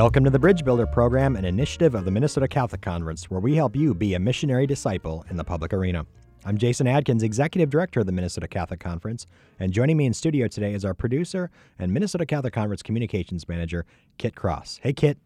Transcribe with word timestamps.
Welcome 0.00 0.24
to 0.24 0.30
the 0.30 0.38
Bridge 0.38 0.64
Builder 0.64 0.86
Program, 0.86 1.36
an 1.36 1.44
initiative 1.44 1.94
of 1.94 2.06
the 2.06 2.10
Minnesota 2.10 2.48
Catholic 2.48 2.80
Conference, 2.80 3.30
where 3.30 3.38
we 3.38 3.54
help 3.54 3.76
you 3.76 3.92
be 3.92 4.14
a 4.14 4.18
missionary 4.18 4.66
disciple 4.66 5.26
in 5.28 5.36
the 5.36 5.44
public 5.44 5.74
arena. 5.74 6.06
I'm 6.46 6.56
Jason 6.56 6.86
Adkins, 6.86 7.22
Executive 7.22 7.68
Director 7.68 8.00
of 8.00 8.06
the 8.06 8.12
Minnesota 8.12 8.48
Catholic 8.48 8.80
Conference, 8.80 9.26
and 9.58 9.74
joining 9.74 9.98
me 9.98 10.06
in 10.06 10.14
studio 10.14 10.48
today 10.48 10.72
is 10.72 10.86
our 10.86 10.94
producer 10.94 11.50
and 11.78 11.92
Minnesota 11.92 12.24
Catholic 12.24 12.54
Conference 12.54 12.82
Communications 12.82 13.46
Manager, 13.46 13.84
Kit 14.16 14.34
Cross. 14.34 14.80
Hey, 14.82 14.94
Kit. 14.94 15.18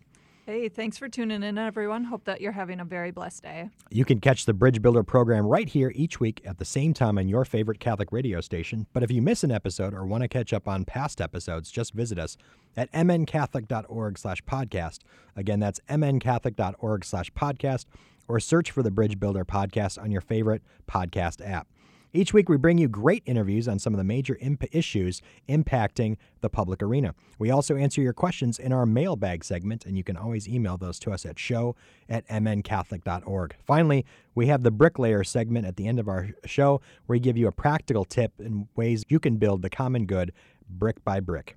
Hey, 0.47 0.69
thanks 0.69 0.99
for 0.99 1.09
tuning 1.09 1.43
in, 1.43 1.57
everyone. 1.57 2.05
Hope 2.05 2.25
that 2.25 2.43
you're 2.43 2.53
having 2.53 2.79
a 2.79 2.85
very 2.85 3.11
blessed 3.11 3.45
day. 3.45 3.71
You 3.91 4.05
can 4.05 4.21
catch 4.21 4.45
the 4.45 4.53
Bridge 4.53 4.83
Builder 4.83 5.03
program 5.03 5.47
right 5.47 5.67
here 5.67 5.91
each 5.95 6.21
week 6.21 6.43
at 6.45 6.59
the 6.59 6.67
same 6.67 6.93
time 6.93 7.17
on 7.17 7.29
your 7.29 7.47
favorite 7.47 7.81
Catholic 7.81 8.13
radio 8.13 8.43
station. 8.43 8.87
But 8.93 9.03
if 9.03 9.11
you 9.11 9.23
miss 9.23 9.43
an 9.43 9.51
episode 9.51 9.95
or 9.95 10.05
want 10.05 10.21
to 10.21 10.29
catch 10.29 10.53
up 10.53 10.69
on 10.69 10.85
past 10.85 11.23
episodes, 11.23 11.71
just 11.71 11.95
visit 11.95 12.19
us 12.19 12.37
at 12.77 12.93
mncatholic.org 12.93 14.19
slash 14.19 14.45
podcast. 14.45 14.99
Again, 15.35 15.61
that's 15.61 15.81
mncatholic.org 15.89 17.07
slash 17.07 17.33
podcast, 17.33 17.87
or 18.29 18.39
search 18.39 18.71
for 18.71 18.83
the 18.83 18.91
Bridge 18.91 19.19
Builder 19.19 19.47
podcast 19.47 19.99
on 19.99 20.11
your 20.11 20.21
favorite 20.21 20.63
podcast 20.87 21.41
app. 21.47 21.69
Each 22.17 22.33
week, 22.33 22.49
we 22.49 22.57
bring 22.57 22.79
you 22.79 22.87
great 22.87 23.25
interviews 23.27 23.67
on 23.67 23.81
some 23.81 23.93
of 23.93 23.99
the 23.99 24.05
major 24.05 24.39
imp- 24.41 24.73
issues 24.73 25.21
impacting 25.49 26.17
the 26.43 26.49
public 26.49 26.81
arena. 26.81 27.13
We 27.41 27.51
also 27.51 27.75
answer 27.75 28.01
your 28.01 28.13
questions 28.13 28.61
in 28.61 28.73
our 28.73 28.87
mailbag 28.87 29.43
segment, 29.43 29.85
and 29.85 29.97
you 29.97 30.05
can 30.05 30.17
always 30.17 30.49
email 30.49 30.77
those 30.77 31.01
to 31.01 31.11
us 31.11 31.27
at 31.27 31.41
show 31.41 31.75
at 32.09 32.25
mncatholic.org. 32.29 33.57
Finally, 33.65 34.07
we 34.33 34.47
have 34.47 34.63
the 34.63 34.71
bricklayer 34.71 35.25
segment 35.25 35.67
at 35.67 35.75
the 35.75 35.89
end 35.89 35.99
of 35.99 36.07
our 36.07 36.29
show 36.45 36.81
where 37.07 37.17
we 37.17 37.21
give 37.21 37.37
you 37.37 37.49
a 37.49 37.53
practical 37.53 38.05
tip 38.05 38.33
in 38.39 38.69
ways 38.77 39.03
you 39.09 39.19
can 39.19 39.37
build 39.37 39.63
the 39.63 39.71
common 39.71 40.07
good 40.07 40.33
brick 40.71 41.05
by 41.05 41.19
brick. 41.19 41.57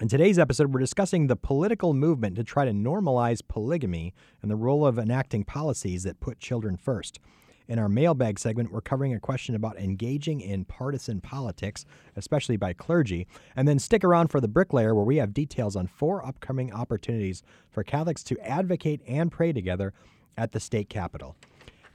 In 0.00 0.08
today's 0.08 0.38
episode, 0.38 0.72
we're 0.72 0.80
discussing 0.80 1.26
the 1.26 1.36
political 1.36 1.92
movement 1.92 2.36
to 2.36 2.44
try 2.44 2.64
to 2.64 2.72
normalize 2.72 3.42
polygamy 3.46 4.14
and 4.40 4.50
the 4.50 4.56
role 4.56 4.86
of 4.86 4.98
enacting 4.98 5.44
policies 5.44 6.02
that 6.04 6.18
put 6.18 6.38
children 6.38 6.78
first. 6.78 7.20
In 7.68 7.80
our 7.80 7.88
mailbag 7.88 8.38
segment, 8.38 8.70
we're 8.70 8.80
covering 8.80 9.12
a 9.14 9.18
question 9.18 9.56
about 9.56 9.76
engaging 9.76 10.40
in 10.40 10.64
partisan 10.64 11.20
politics, 11.20 11.84
especially 12.14 12.56
by 12.56 12.72
clergy. 12.72 13.26
And 13.56 13.66
then 13.66 13.80
stick 13.80 14.04
around 14.04 14.28
for 14.28 14.40
the 14.40 14.46
bricklayer, 14.46 14.94
where 14.94 15.04
we 15.04 15.16
have 15.16 15.34
details 15.34 15.74
on 15.74 15.88
four 15.88 16.24
upcoming 16.24 16.72
opportunities 16.72 17.42
for 17.70 17.82
Catholics 17.82 18.22
to 18.24 18.38
advocate 18.38 19.00
and 19.06 19.32
pray 19.32 19.52
together 19.52 19.92
at 20.36 20.52
the 20.52 20.60
state 20.60 20.88
capitol. 20.88 21.34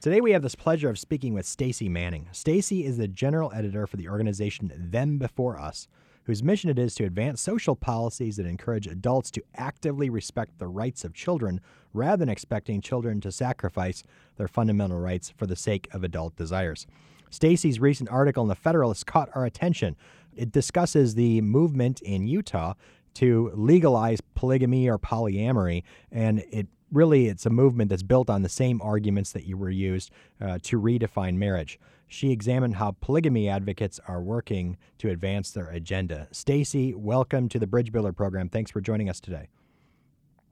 Today 0.02 0.20
we 0.20 0.32
have 0.32 0.42
this 0.42 0.56
pleasure 0.56 0.90
of 0.90 1.00
speaking 1.00 1.34
with 1.34 1.46
Stacy 1.46 1.88
Manning. 1.88 2.28
Stacy 2.32 2.86
is 2.86 2.98
the 2.98 3.08
general 3.08 3.52
editor 3.54 3.88
for 3.88 3.98
the 3.98 4.10
organization 4.10 4.74
Them 4.76 5.20
Before 5.20 5.58
Us, 5.58 5.88
whose 6.24 6.44
mission 6.44 6.70
it 6.70 6.80
is 6.80 6.96
to 6.96 7.06
advance 7.06 7.42
social 7.42 7.76
policies 7.76 8.38
that 8.38 8.46
encourage 8.46 8.88
adults 8.88 9.32
to 9.32 9.44
actively 9.56 10.10
respect 10.10 10.58
the 10.60 10.68
rights 10.68 11.04
of 11.04 11.14
children 11.14 11.60
rather 11.94 12.18
than 12.18 12.30
expecting 12.30 12.82
children 12.82 13.20
to 13.22 13.32
sacrifice 13.32 14.04
their 14.38 14.48
fundamental 14.48 15.00
rights 15.00 15.30
for 15.30 15.46
the 15.46 15.56
sake 15.56 15.88
of 15.94 16.04
adult 16.04 16.36
desires. 16.36 16.88
Stacy's 17.30 17.80
recent 17.80 18.10
article 18.10 18.44
in 18.44 18.50
the 18.50 18.56
Federalist 18.56 19.06
caught 19.06 19.30
our 19.34 19.46
attention. 19.46 19.96
It 20.36 20.52
discusses 20.52 21.16
the 21.16 21.42
movement 21.42 22.02
in 22.02 22.28
Utah 22.28 22.74
to 23.16 23.52
legalize 23.56 24.22
polygamy 24.36 24.90
or 24.90 24.98
polyamory, 24.98 25.84
and 26.12 26.40
it 26.52 26.68
really 26.92 27.28
it's 27.28 27.46
a 27.46 27.50
movement 27.50 27.90
that's 27.90 28.04
built 28.04 28.30
on 28.30 28.42
the 28.42 28.50
same 28.50 28.82
arguments 28.82 29.32
that 29.32 29.46
you 29.46 29.58
were 29.58 29.70
used 29.70 30.12
uh, 30.40 30.60
to 30.64 30.80
redefine 30.80 31.36
marriage. 31.36 31.80
She 32.08 32.32
examined 32.32 32.76
how 32.76 32.96
polygamy 33.00 33.48
advocates 33.48 34.00
are 34.08 34.22
working 34.22 34.78
to 34.98 35.10
advance 35.10 35.52
their 35.52 35.70
agenda. 35.70 36.28
Stacy, 36.32 36.94
welcome 36.94 37.48
to 37.50 37.58
the 37.60 37.68
Bridge 37.68 37.92
Builder 37.92 38.12
program. 38.12 38.50
Thanks 38.50 38.70
for 38.70 38.82
joining 38.82 39.10
us 39.10 39.22
today. 39.22 39.48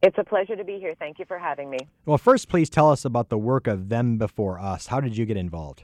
It's 0.01 0.17
a 0.17 0.23
pleasure 0.23 0.55
to 0.55 0.63
be 0.63 0.79
here. 0.79 0.95
Thank 0.97 1.19
you 1.19 1.25
for 1.25 1.37
having 1.37 1.69
me. 1.69 1.79
Well, 2.05 2.17
first, 2.17 2.47
please 2.47 2.69
tell 2.69 2.89
us 2.89 3.03
about 3.03 3.27
the 3.27 3.37
work 3.37 3.67
of 3.67 3.89
Them 3.89 4.17
Before 4.17 4.57
Us. 4.57 4.87
How 4.87 5.01
did 5.01 5.17
you 5.17 5.25
get 5.25 5.35
involved? 5.35 5.83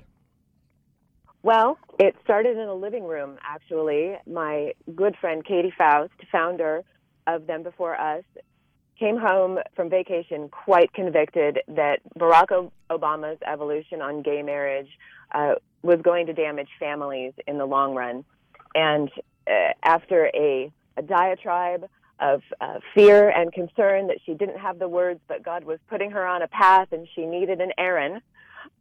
Well, 1.44 1.78
it 2.00 2.16
started 2.24 2.58
in 2.58 2.68
a 2.70 2.74
living 2.74 3.04
room, 3.04 3.38
actually. 3.44 4.16
My 4.26 4.72
good 4.96 5.18
friend 5.20 5.46
Katy 5.46 5.74
Faust, 5.78 6.14
founder 6.32 6.84
of 7.28 7.46
Them 7.46 7.62
Before 7.62 8.00
Us, 8.00 8.24
came 9.00 9.18
home 9.18 9.60
from 9.76 9.90
vacation 9.90 10.50
quite 10.50 10.94
convicted 10.94 11.60
that 11.68 12.00
Barack 12.18 12.70
Obama's 12.90 13.40
evolution 13.46 14.02
on 14.02 14.22
gay 14.22 14.42
marriage 14.42 14.90
uh, 15.34 15.56
was 15.82 16.00
going 16.02 16.28
to 16.28 16.34
damage 16.34 16.70
families 16.80 17.34
in 17.48 17.58
the 17.58 17.66
long 17.66 17.94
run. 17.94 18.24
And 18.74 19.10
uh, 19.48 19.74
after 19.84 20.28
a, 20.34 20.72
a 20.98 21.02
diatribe 21.02 21.90
of 22.20 22.42
uh, 22.62 22.80
fear 22.94 23.30
and 23.30 23.52
concern 23.52 24.08
that 24.08 24.18
she 24.26 24.34
didn't 24.34 24.58
have 24.58 24.80
the 24.80 24.88
words, 24.88 25.20
but 25.28 25.44
God 25.44 25.66
was 25.66 25.80
putting 25.90 26.12
her 26.12 26.26
on 26.26 26.42
a 26.42 26.48
path 26.48 26.90
and 26.92 27.08
she 27.14 27.26
needed 27.26 27.60
an 27.60 27.72
Aaron. 27.78 28.22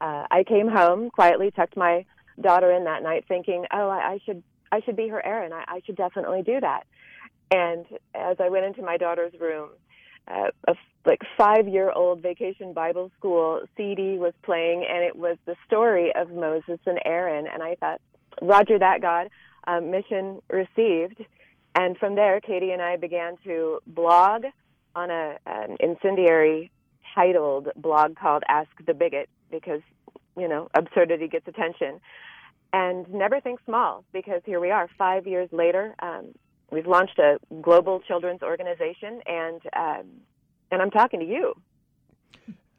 Uh, 0.00 0.26
I 0.30 0.44
came 0.46 0.68
home 0.68 1.10
quietly, 1.10 1.50
tucked 1.50 1.76
my 1.76 2.04
daughter 2.40 2.70
in 2.70 2.84
that 2.84 3.02
night, 3.02 3.24
thinking, 3.28 3.66
"Oh, 3.72 3.88
I, 3.88 4.12
I 4.12 4.18
should, 4.24 4.42
I 4.72 4.80
should 4.80 4.96
be 4.96 5.08
her 5.08 5.24
Aaron. 5.24 5.52
I, 5.52 5.64
I 5.66 5.80
should 5.84 5.96
definitely 5.96 6.42
do 6.42 6.60
that." 6.60 6.86
And 7.50 7.84
as 8.14 8.36
I 8.40 8.48
went 8.48 8.64
into 8.64 8.82
my 8.82 8.96
daughter's 8.96 9.34
room, 9.38 9.70
uh, 10.28 10.50
a 10.68 10.74
like 11.06 11.20
five-year-old 11.36 12.22
vacation 12.22 12.72
Bible 12.72 13.10
school 13.18 13.60
CD 13.76 14.16
was 14.18 14.32
playing, 14.42 14.86
and 14.88 15.04
it 15.04 15.16
was 15.16 15.36
the 15.44 15.54
story 15.66 16.14
of 16.14 16.30
Moses 16.30 16.78
and 16.86 16.98
Aaron. 17.04 17.46
And 17.46 17.62
I 17.62 17.74
thought, 17.74 18.00
"Roger 18.40 18.78
that, 18.78 19.02
God, 19.02 19.28
um, 19.66 19.90
mission 19.90 20.40
received." 20.48 21.22
And 21.74 21.98
from 21.98 22.14
there, 22.14 22.40
Katy 22.40 22.70
and 22.70 22.80
I 22.80 22.96
began 22.96 23.36
to 23.44 23.80
blog 23.86 24.44
on 24.94 25.10
a, 25.10 25.36
an 25.46 25.76
incendiary 25.80 26.70
titled 27.14 27.68
blog 27.76 28.16
called 28.16 28.44
Ask 28.48 28.70
the 28.86 28.94
Bigot 28.94 29.28
because, 29.50 29.80
you 30.36 30.48
know, 30.48 30.68
absurdity 30.74 31.28
gets 31.28 31.48
attention. 31.48 32.00
And 32.72 33.12
never 33.12 33.40
think 33.40 33.60
small 33.64 34.04
because 34.12 34.42
here 34.44 34.60
we 34.60 34.70
are 34.70 34.88
five 34.98 35.26
years 35.26 35.48
later. 35.52 35.94
Um, 36.00 36.34
we've 36.70 36.86
launched 36.86 37.18
a 37.18 37.38
global 37.62 38.00
children's 38.00 38.42
organization 38.42 39.20
and, 39.26 39.60
um, 39.76 40.06
and 40.70 40.82
I'm 40.82 40.90
talking 40.90 41.20
to 41.20 41.26
you. 41.26 41.54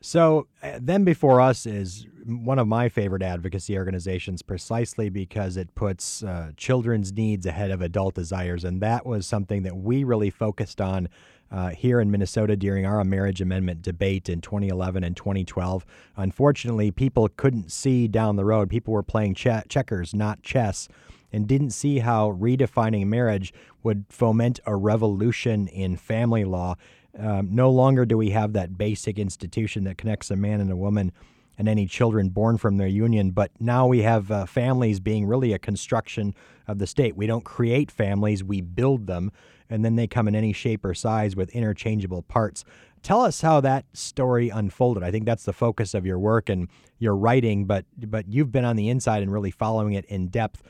So, 0.01 0.47
uh, 0.61 0.99
Before 0.99 1.41
Us 1.41 1.65
is 1.65 2.05
one 2.25 2.59
of 2.59 2.67
my 2.67 2.89
favorite 2.89 3.23
advocacy 3.23 3.75
organizations 3.75 4.43
precisely 4.43 5.09
because 5.09 5.57
it 5.57 5.73
puts 5.73 6.23
uh, 6.23 6.51
children's 6.57 7.11
needs 7.11 7.45
ahead 7.45 7.71
of 7.71 7.81
adult 7.81 8.13
desires. 8.13 8.63
And 8.63 8.81
that 8.81 9.05
was 9.05 9.25
something 9.25 9.63
that 9.63 9.75
we 9.75 10.03
really 10.03 10.29
focused 10.29 10.79
on 10.79 11.09
uh, 11.51 11.69
here 11.69 11.99
in 11.99 12.11
Minnesota 12.11 12.55
during 12.55 12.85
our 12.85 13.03
marriage 13.03 13.41
amendment 13.41 13.81
debate 13.81 14.29
in 14.29 14.41
2011 14.41 15.03
and 15.03 15.15
2012. 15.15 15.85
Unfortunately, 16.17 16.91
people 16.91 17.29
couldn't 17.29 17.71
see 17.71 18.07
down 18.07 18.35
the 18.35 18.45
road. 18.45 18.69
People 18.69 18.93
were 18.93 19.03
playing 19.03 19.35
che- 19.35 19.63
checkers, 19.69 20.13
not 20.13 20.41
chess. 20.43 20.87
And 21.35 21.47
didn't 21.47 21.71
see 21.71 21.99
how 21.99 22.31
redefining 22.31 23.07
marriage 23.07 23.53
would 23.83 24.05
foment 24.09 24.59
a 24.65 24.75
revolution 24.75 25.67
in 25.67 25.97
family 25.97 26.45
law 26.45 26.75
um, 27.19 27.49
no 27.51 27.69
longer 27.69 28.05
do 28.05 28.17
we 28.17 28.31
have 28.31 28.53
that 28.53 28.77
basic 28.77 29.17
institution 29.17 29.83
that 29.85 29.97
connects 29.97 30.31
a 30.31 30.35
man 30.35 30.61
and 30.61 30.71
a 30.71 30.75
woman 30.75 31.11
and 31.57 31.69
any 31.69 31.85
children 31.87 32.29
born 32.29 32.57
from 32.57 32.77
their 32.77 32.87
union, 32.87 33.31
but 33.31 33.51
now 33.59 33.87
we 33.87 34.01
have 34.01 34.29
uh, 34.29 34.45
families 34.45 34.99
being 34.99 35.25
really 35.25 35.53
a 35.53 35.59
construction 35.59 36.35
of 36.67 36.79
the 36.79 36.87
state. 36.87 37.15
We 37.15 37.27
don't 37.27 37.45
create 37.45 37.89
families, 37.89 38.43
we 38.43 38.59
build 38.59 39.07
them, 39.07 39.31
and 39.69 39.85
then 39.85 39.95
they 39.95 40.07
come 40.07 40.27
in 40.27 40.35
any 40.35 40.51
shape 40.51 40.83
or 40.83 40.93
size 40.93 41.35
with 41.35 41.49
interchangeable 41.51 42.23
parts. 42.23 42.65
Tell 43.03 43.21
us 43.21 43.39
how 43.39 43.61
that 43.61 43.85
story 43.93 44.49
unfolded. 44.49 45.03
I 45.03 45.11
think 45.11 45.25
that's 45.25 45.45
the 45.45 45.53
focus 45.53 45.93
of 45.93 46.05
your 46.05 46.19
work 46.19 46.49
and 46.49 46.67
your 46.99 47.15
writing, 47.15 47.65
but 47.65 47.85
but 47.97 48.27
you've 48.27 48.51
been 48.51 48.65
on 48.65 48.75
the 48.75 48.89
inside 48.89 49.21
and 49.21 49.31
really 49.31 49.51
following 49.51 49.93
it 49.93 50.05
in 50.05 50.27
depth. 50.27 50.63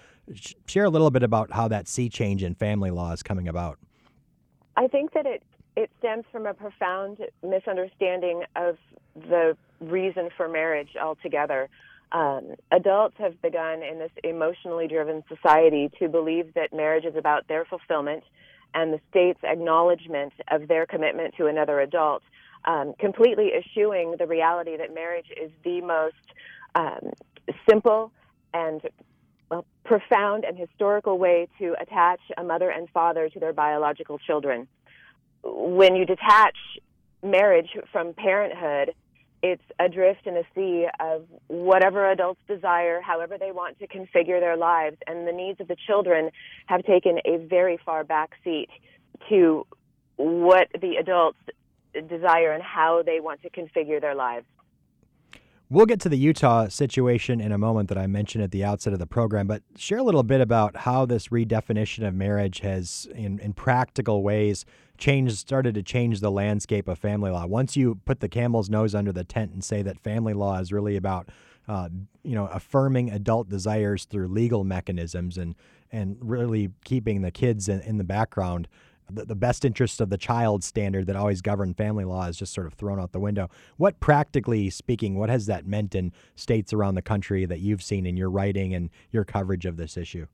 Share 0.65 0.85
a 0.85 0.89
little 0.89 1.11
bit 1.11 1.23
about 1.23 1.51
how 1.51 1.67
that 1.67 1.87
sea 1.87 2.09
change 2.09 2.43
in 2.43 2.55
family 2.55 2.91
law 2.91 3.11
is 3.11 3.21
coming 3.21 3.47
about. 3.47 3.77
I 4.75 4.87
think 4.87 5.13
that 5.13 5.25
it 5.25 5.43
it 5.75 5.91
stems 5.99 6.23
from 6.31 6.45
a 6.45 6.53
profound 6.53 7.19
misunderstanding 7.43 8.43
of 8.55 8.77
the 9.15 9.57
reason 9.81 10.29
for 10.35 10.47
marriage 10.47 10.95
altogether. 11.01 11.69
Um, 12.11 12.55
adults 12.71 13.15
have 13.17 13.41
begun 13.41 13.83
in 13.83 13.99
this 13.99 14.11
emotionally 14.23 14.87
driven 14.87 15.23
society 15.27 15.91
to 15.99 16.07
believe 16.07 16.53
that 16.53 16.73
marriage 16.73 17.03
is 17.03 17.15
about 17.15 17.47
their 17.47 17.65
fulfillment 17.65 18.23
and 18.73 18.93
the 18.93 18.99
state's 19.09 19.43
acknowledgement 19.43 20.33
of 20.49 20.67
their 20.67 20.85
commitment 20.85 21.33
to 21.37 21.47
another 21.47 21.79
adult, 21.79 22.23
um, 22.65 22.93
completely 22.99 23.51
eschewing 23.53 24.15
the 24.17 24.27
reality 24.27 24.77
that 24.77 24.93
marriage 24.93 25.27
is 25.41 25.51
the 25.63 25.81
most 25.81 26.15
um, 26.75 27.11
simple 27.69 28.11
and 28.53 28.81
well, 29.55 29.65
profound 29.83 30.45
and 30.45 30.57
historical 30.57 31.17
way 31.17 31.47
to 31.59 31.75
attach 31.79 32.19
a 32.37 32.43
mother 32.43 32.69
and 32.69 32.89
father 32.89 33.29
to 33.29 33.39
their 33.39 33.53
biological 33.53 34.17
children 34.17 34.67
when 35.45 35.95
you 35.95 36.05
detach 36.05 36.55
marriage 37.23 37.69
from 37.91 38.13
parenthood, 38.13 38.95
it's 39.43 39.61
adrift 39.79 40.25
in 40.25 40.37
a 40.37 40.43
sea 40.55 40.87
of 40.99 41.25
whatever 41.47 42.09
adults 42.09 42.41
desire, 42.47 42.99
however 43.01 43.37
they 43.37 43.51
want 43.51 43.77
to 43.79 43.87
configure 43.87 44.39
their 44.39 44.57
lives, 44.57 44.97
and 45.05 45.27
the 45.27 45.31
needs 45.31 45.61
of 45.61 45.67
the 45.67 45.75
children 45.87 46.31
have 46.65 46.83
taken 46.83 47.19
a 47.25 47.37
very 47.37 47.77
far 47.85 48.03
back 48.03 48.31
seat 48.43 48.69
to 49.29 49.67
what 50.15 50.67
the 50.81 50.95
adults 50.95 51.37
desire 52.09 52.51
and 52.53 52.63
how 52.63 53.03
they 53.03 53.19
want 53.19 53.41
to 53.43 53.49
configure 53.49 54.01
their 54.01 54.15
lives. 54.15 54.45
We'll 55.67 55.87
get 55.87 55.99
to 56.01 56.09
the 56.09 56.17
Utah 56.17 56.67
situation 56.67 57.41
in 57.41 57.51
a 57.51 57.57
moment 57.57 57.89
that 57.89 57.97
I 57.97 58.05
mentioned 58.05 58.43
at 58.43 58.51
the 58.51 58.63
outset 58.63 58.93
of 58.93 58.99
the 58.99 59.07
program, 59.07 59.47
but 59.47 59.63
share 59.75 59.97
a 59.97 60.03
little 60.03 60.21
bit 60.21 60.39
about 60.39 60.77
how 60.77 61.07
this 61.07 61.29
redefinition 61.29 62.07
of 62.07 62.13
marriage 62.13 62.59
has, 62.59 63.07
in, 63.15 63.39
in 63.39 63.53
practical 63.53 64.21
ways, 64.21 64.63
changed, 64.99 65.37
started 65.37 65.73
to 65.73 65.81
change 65.81 66.19
the 66.19 66.29
landscape 66.29 66.87
of 66.87 66.99
family 66.99 67.31
law. 67.31 67.47
Once 67.47 67.75
you 67.75 67.99
put 68.05 68.19
the 68.19 68.29
camel's 68.29 68.69
nose 68.69 68.93
under 68.93 69.11
the 69.11 69.23
tent 69.23 69.53
and 69.53 69.63
say 69.63 69.81
that 69.81 69.99
family 69.99 70.33
law 70.33 70.59
is 70.59 70.71
really 70.71 70.97
about, 70.97 71.29
uh, 71.67 71.89
you 72.21 72.35
know, 72.35 72.45
affirming 72.47 73.09
adult 73.09 73.49
desires 73.49 74.05
through 74.05 74.27
legal 74.27 74.63
mechanisms 74.63 75.37
and 75.37 75.55
and 75.91 76.17
really 76.19 76.71
keeping 76.83 77.21
the 77.21 77.31
kids 77.31 77.69
in, 77.69 77.79
in 77.81 77.97
the 77.97 78.03
background, 78.03 78.67
the, 79.09 79.25
the 79.25 79.35
best 79.35 79.65
interest 79.65 80.01
of 80.01 80.09
the 80.09 80.17
child 80.17 80.63
standard 80.63 81.07
that 81.07 81.15
always 81.15 81.41
governed 81.41 81.77
family 81.77 82.05
law 82.05 82.27
is 82.27 82.37
just 82.37 82.53
sort 82.53 82.67
of 82.67 82.73
thrown 82.73 82.99
out 82.99 83.11
the 83.11 83.19
window. 83.19 83.49
What, 83.77 83.99
practically 83.99 84.69
speaking, 84.69 85.15
what 85.15 85.29
has 85.29 85.45
that 85.45 85.65
meant 85.65 85.95
in 85.95 86.11
states 86.35 86.73
around 86.73 86.95
the 86.95 87.01
country 87.01 87.45
that 87.45 87.59
you've 87.59 87.83
seen 87.83 88.05
in 88.05 88.17
your 88.17 88.29
writing 88.29 88.73
and 88.73 88.89
your 89.11 89.23
coverage 89.23 89.65
of 89.65 89.77
this 89.77 89.97
issue? 89.97 90.27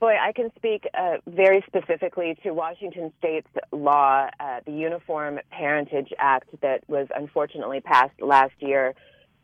Boy, 0.00 0.16
I 0.18 0.32
can 0.32 0.50
speak 0.56 0.88
uh, 0.94 1.18
very 1.26 1.62
specifically 1.66 2.34
to 2.42 2.52
Washington 2.52 3.12
State's 3.18 3.50
law, 3.70 4.28
uh, 4.40 4.60
the 4.64 4.72
Uniform 4.72 5.38
Parentage 5.50 6.10
Act, 6.18 6.48
that 6.62 6.82
was 6.88 7.06
unfortunately 7.14 7.80
passed 7.80 8.18
last 8.22 8.54
year, 8.60 8.94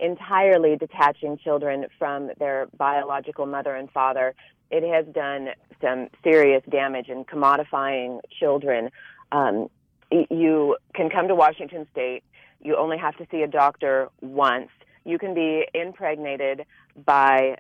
entirely 0.00 0.76
detaching 0.76 1.36
children 1.36 1.84
from 1.98 2.30
their 2.38 2.68
biological 2.78 3.44
mother 3.44 3.74
and 3.74 3.90
father 3.90 4.34
it 4.70 4.82
has 4.82 5.06
done 5.14 5.50
some 5.80 6.08
serious 6.22 6.62
damage 6.70 7.08
in 7.08 7.24
commodifying 7.24 8.20
children. 8.38 8.90
Um, 9.32 9.68
you 10.10 10.76
can 10.94 11.10
come 11.10 11.28
to 11.28 11.34
Washington 11.34 11.86
State. 11.92 12.22
You 12.60 12.76
only 12.76 12.98
have 12.98 13.16
to 13.18 13.26
see 13.30 13.42
a 13.42 13.46
doctor 13.46 14.08
once. 14.20 14.68
You 15.04 15.18
can 15.18 15.34
be 15.34 15.66
impregnated 15.74 16.64
by 17.04 17.58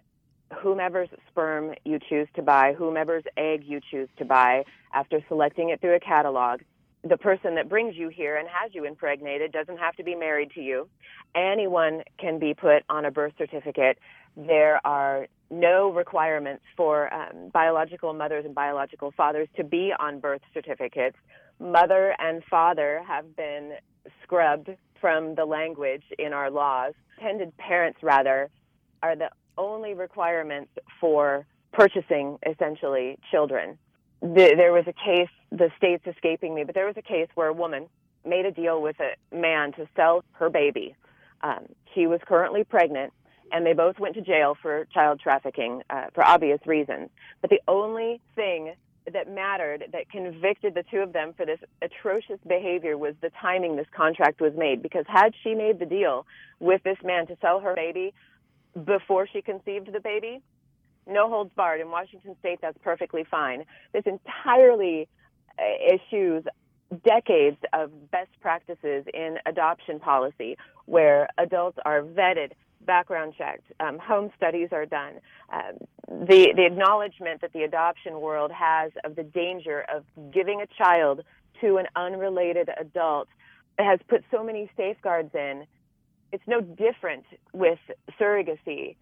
whomever's 0.52 1.08
sperm 1.28 1.74
you 1.84 1.98
choose 2.08 2.28
to 2.34 2.42
buy, 2.42 2.72
whomever's 2.72 3.24
egg 3.36 3.64
you 3.64 3.80
choose 3.90 4.08
to 4.18 4.24
buy, 4.24 4.64
after 4.92 5.20
selecting 5.28 5.70
it 5.70 5.80
through 5.80 5.94
a 5.94 6.00
catalog. 6.00 6.60
The 7.08 7.16
person 7.16 7.54
that 7.56 7.68
brings 7.68 7.94
you 7.94 8.08
here 8.08 8.36
and 8.36 8.48
has 8.48 8.74
you 8.74 8.84
impregnated 8.84 9.52
doesn't 9.52 9.78
have 9.78 9.94
to 9.96 10.02
be 10.02 10.14
married 10.14 10.50
to 10.52 10.60
you. 10.60 10.88
Anyone 11.36 12.02
can 12.18 12.38
be 12.38 12.54
put 12.54 12.82
on 12.88 13.04
a 13.04 13.10
birth 13.10 13.34
certificate. 13.38 13.98
There 14.36 14.84
are 14.84 15.26
no 15.50 15.92
requirements 15.92 16.64
for 16.76 17.12
um, 17.12 17.50
biological 17.52 18.12
mothers 18.12 18.44
and 18.44 18.54
biological 18.54 19.12
fathers 19.16 19.46
to 19.56 19.62
be 19.62 19.92
on 19.98 20.18
birth 20.18 20.40
certificates. 20.52 21.16
Mother 21.60 22.16
and 22.18 22.42
father 22.50 23.02
have 23.06 23.36
been 23.36 23.72
scrubbed 24.22 24.70
from 25.00 25.34
the 25.36 25.44
language 25.44 26.02
in 26.18 26.32
our 26.32 26.50
laws. 26.50 26.94
Intended 27.18 27.56
parents, 27.56 27.98
rather, 28.02 28.50
are 29.02 29.14
the 29.14 29.30
only 29.56 29.94
requirements 29.94 30.72
for 31.00 31.46
purchasing 31.72 32.38
essentially 32.50 33.18
children. 33.30 33.78
The, 34.34 34.54
there 34.56 34.72
was 34.72 34.84
a 34.86 34.92
case, 34.92 35.28
the 35.50 35.70
state's 35.76 36.06
escaping 36.06 36.54
me, 36.54 36.64
but 36.64 36.74
there 36.74 36.86
was 36.86 36.96
a 36.96 37.02
case 37.02 37.28
where 37.34 37.46
a 37.46 37.52
woman 37.52 37.88
made 38.24 38.44
a 38.44 38.50
deal 38.50 38.82
with 38.82 38.96
a 38.98 39.14
man 39.34 39.72
to 39.74 39.86
sell 39.94 40.24
her 40.32 40.50
baby. 40.50 40.96
Um, 41.42 41.66
she 41.94 42.06
was 42.06 42.20
currently 42.26 42.64
pregnant 42.64 43.12
and 43.52 43.64
they 43.64 43.72
both 43.72 43.98
went 44.00 44.14
to 44.16 44.20
jail 44.20 44.56
for 44.60 44.86
child 44.92 45.20
trafficking 45.20 45.82
uh, 45.90 46.06
for 46.12 46.26
obvious 46.26 46.58
reasons. 46.66 47.10
But 47.40 47.50
the 47.50 47.60
only 47.68 48.20
thing 48.34 48.74
that 49.12 49.30
mattered 49.30 49.84
that 49.92 50.10
convicted 50.10 50.74
the 50.74 50.82
two 50.90 50.98
of 50.98 51.12
them 51.12 51.32
for 51.36 51.46
this 51.46 51.60
atrocious 51.80 52.40
behavior 52.46 52.98
was 52.98 53.14
the 53.20 53.30
timing 53.40 53.76
this 53.76 53.86
contract 53.96 54.40
was 54.40 54.52
made. 54.56 54.82
Because 54.82 55.04
had 55.06 55.32
she 55.44 55.54
made 55.54 55.78
the 55.78 55.86
deal 55.86 56.26
with 56.58 56.82
this 56.82 56.98
man 57.04 57.28
to 57.28 57.36
sell 57.40 57.60
her 57.60 57.74
baby 57.74 58.12
before 58.84 59.28
she 59.32 59.42
conceived 59.42 59.92
the 59.92 60.00
baby, 60.00 60.42
no 61.06 61.28
holds 61.28 61.50
barred. 61.54 61.80
In 61.80 61.90
Washington 61.90 62.36
state, 62.40 62.58
that's 62.60 62.78
perfectly 62.82 63.24
fine. 63.30 63.64
This 63.92 64.04
entirely 64.06 65.08
issues 65.58 66.44
decades 67.04 67.56
of 67.72 68.10
best 68.10 68.30
practices 68.40 69.04
in 69.12 69.38
adoption 69.46 69.98
policy 69.98 70.56
where 70.84 71.28
adults 71.38 71.78
are 71.84 72.02
vetted 72.02 72.52
background 72.86 73.34
checked, 73.36 73.64
um, 73.80 73.98
home 73.98 74.30
studies 74.36 74.68
are 74.72 74.86
done. 74.86 75.14
Um, 75.52 75.78
the 76.08 76.52
the 76.54 76.64
acknowledgement 76.64 77.40
that 77.40 77.52
the 77.52 77.62
adoption 77.62 78.20
world 78.20 78.52
has 78.52 78.92
of 79.04 79.16
the 79.16 79.24
danger 79.24 79.84
of 79.92 80.04
giving 80.32 80.60
a 80.60 80.66
child 80.66 81.22
to 81.60 81.78
an 81.78 81.86
unrelated 81.96 82.70
adult 82.78 83.28
has 83.78 83.98
put 84.08 84.22
so 84.30 84.44
many 84.44 84.70
safeguards 84.76 85.34
in. 85.34 85.66
It's 86.32 86.44
no 86.46 86.60
different 86.60 87.24
with 87.52 87.78
surrogacy, 88.20 88.96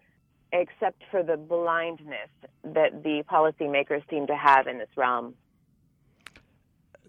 except 0.51 1.01
for 1.11 1.23
the 1.23 1.37
blindness 1.37 2.29
that 2.63 3.03
the 3.03 3.23
policymakers 3.29 4.07
seem 4.09 4.27
to 4.27 4.35
have 4.35 4.67
in 4.67 4.77
this 4.77 4.89
realm. 4.95 5.33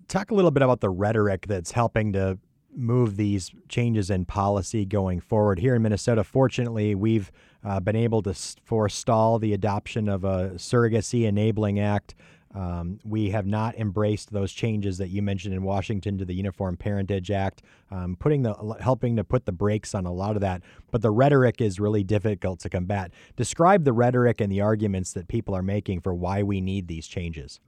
Talk 0.09 0.31
a 0.31 0.35
little 0.35 0.50
bit 0.50 0.62
about 0.62 0.81
the 0.81 0.91
rhetoric 0.91 1.47
that's 1.47 1.73
helping 1.73 2.12
to 2.12 2.38
move 2.77 3.17
these 3.17 3.50
changes 3.69 4.11
in 4.11 4.25
policy 4.25 4.85
going 4.85 5.21
forward. 5.21 5.59
Here 5.59 5.75
in 5.75 5.83
Minnesota, 5.83 6.23
fortunately, 6.23 6.94
we've 6.94 7.33
uh, 7.65 7.81
been 7.81 7.97
able 7.97 8.23
to 8.23 8.35
forestall 8.35 9.39
the 9.39 9.55
adoption 9.55 10.09
of 10.09 10.25
a 10.25 10.53
surrogacy 10.56 11.27
enabling 11.27 11.81
act. 11.81 12.15
Um, 12.54 13.00
we 13.04 13.31
have 13.31 13.46
not 13.46 13.76
embraced 13.76 14.32
those 14.32 14.52
changes 14.52 14.98
that 14.98 15.08
you 15.08 15.20
mentioned 15.20 15.54
in 15.54 15.62
Washington 15.62 16.16
to 16.19 16.25
the 16.25 16.34
Uniform 16.34 16.76
Parentage 16.76 17.31
Act, 17.31 17.62
um, 17.90 18.16
putting 18.19 18.43
the 18.43 18.54
helping 18.81 19.16
to 19.16 19.25
put 19.25 19.44
the 19.44 19.52
brakes 19.52 19.94
on 19.94 20.06
a 20.06 20.12
lot 20.12 20.37
of 20.37 20.40
that. 20.40 20.62
But 20.90 21.02
the 21.02 21.10
rhetoric 21.10 21.60
is 21.60 21.78
really 21.78 22.02
difficult 22.02 22.60
to 22.60 22.70
combat. 22.70 23.12
Describe 23.37 23.84
the 23.84 23.93
rhetoric 23.93 24.40
and 24.40 24.50
the 24.50 24.60
arguments 24.62 25.12
that 25.12 25.28
people 25.28 25.54
are 25.54 25.62
making 25.62 26.00
for 26.00 26.14
why 26.14 26.43
we 26.43 26.60
need 26.60 26.88
these 26.88 27.06
changes. 27.06 27.60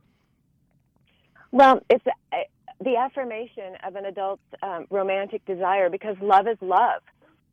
Well, 1.50 1.80
it's 1.90 2.04
the 2.80 2.96
affirmation 2.96 3.76
of 3.86 3.96
an 3.96 4.04
adult's 4.04 4.42
um, 4.62 4.86
romantic 4.90 5.44
desire 5.44 5.90
because 5.90 6.16
love 6.20 6.46
is 6.46 6.58
love. 6.60 7.02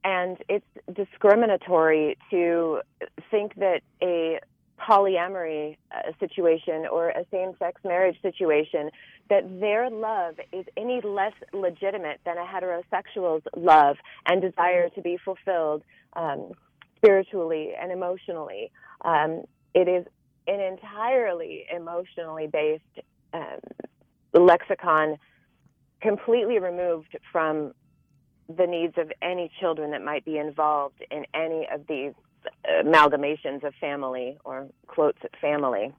And 0.04 0.38
it's 0.50 0.66
discriminatory 0.94 2.18
to 2.30 2.82
think 3.32 3.56
that 3.56 3.82
a 4.04 4.40
polyamory 4.80 5.78
uh, 5.92 6.12
situation 6.20 6.86
or 6.92 7.10
a 7.10 7.26
same 7.32 7.54
sex 7.60 7.82
marriage 7.84 8.22
situation, 8.22 8.90
that 9.30 9.60
their 9.60 9.90
love 9.90 10.36
is 10.52 10.66
any 10.78 11.02
less 11.02 11.34
legitimate 11.54 12.20
than 12.26 12.38
a 12.38 12.46
heterosexual's 12.46 13.44
love 13.56 13.98
and 14.28 14.42
desire 14.42 14.90
to 14.90 15.02
be 15.02 15.18
fulfilled 15.24 15.84
um, 16.14 16.52
spiritually 16.98 17.72
and 17.80 17.92
emotionally. 17.92 18.72
Um, 19.04 19.44
it 19.74 19.88
is 19.88 20.06
an 20.48 20.60
entirely 20.60 21.66
emotionally 21.74 22.48
based 22.48 22.84
um, 23.34 23.60
lexicon 24.34 25.18
completely 26.02 26.60
removed 26.60 27.18
from 27.32 27.74
the 28.48 28.68
needs 28.68 28.94
of 28.98 29.12
any 29.22 29.52
children 29.60 29.92
that 29.92 30.04
might 30.04 30.24
be 30.24 30.38
involved 30.38 31.04
in 31.10 31.26
any 31.34 31.68
of 31.74 31.88
these 31.88 32.14
amalgamations 32.84 33.64
of 33.64 33.74
family 33.76 34.38
or 34.44 34.68
quotes 34.88 35.20
at 35.24 35.32
family. 35.40 35.94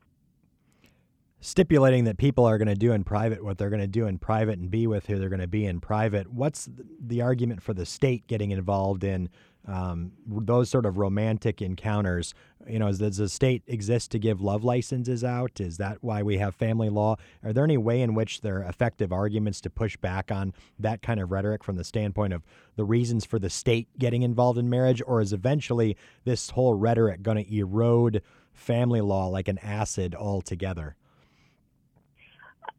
Stipulating 1.41 2.05
that 2.05 2.17
people 2.17 2.45
are 2.45 2.59
going 2.59 2.69
to 2.69 2.75
do 2.75 2.93
in 2.93 3.05
private 3.05 3.45
what 3.45 3.59
they're 3.59 3.71
going 3.71 3.81
to 3.81 3.87
do 3.87 4.07
in 4.07 4.19
private 4.19 4.59
and 4.59 4.71
be 4.71 4.87
with 4.87 5.07
who 5.07 5.19
they're 5.19 5.29
going 5.29 5.41
to 5.41 5.47
be 5.47 5.67
in 5.67 5.81
private. 5.81 6.33
What's 6.33 6.69
the 7.01 7.23
argument 7.23 7.63
for 7.63 7.75
the 7.75 7.87
state 7.87 8.27
getting 8.27 8.51
involved 8.51 9.05
in 9.05 9.29
um, 9.67 10.13
those 10.27 10.71
sort 10.71 10.87
of 10.87 10.99
romantic 10.99 11.61
encounters. 11.61 12.35
You 12.69 12.79
know, 12.79 12.93
does 12.93 13.17
the 13.17 13.29
state 13.29 13.63
exist 13.67 14.11
to 14.13 14.19
give 14.19 14.41
love 14.41 14.65
licenses 14.65 15.25
out? 15.25 15.61
Is 15.61 15.77
that 15.79 15.99
why 16.01 16.23
we 16.23 16.39
have 16.39 16.55
family 16.55 16.89
law? 16.89 17.17
Are 17.45 17.53
there 17.53 17.65
any 17.65 17.77
way 17.77 18.01
in 18.01 18.15
which 18.15 18.41
there 18.41 18.59
are 18.59 18.65
effective 18.65 19.13
arguments 19.13 19.61
to 19.63 19.71
push 19.71 19.97
back 19.97 20.31
on 20.31 20.53
that 20.79 21.03
kind 21.03 21.21
of 21.21 21.31
rhetoric 21.31 21.65
from 21.65 21.77
the 21.77 21.85
standpoint 21.85 22.33
of 22.33 22.45
the 22.77 22.85
reasons 22.85 23.25
for 23.25 23.39
the 23.39 23.51
state 23.51 23.89
getting 23.99 24.23
involved 24.23 24.59
in 24.59 24.71
marriage? 24.71 25.03
Or 25.07 25.21
is 25.21 25.33
eventually 25.33 25.97
this 26.25 26.51
whole 26.51 26.75
rhetoric 26.75 27.23
going 27.23 27.45
to 27.45 27.57
erode 27.57 28.23
family 28.53 29.01
law 29.01 29.27
like 29.27 29.49
an 29.49 29.59
acid 29.59 30.15
altogether? 30.15 30.97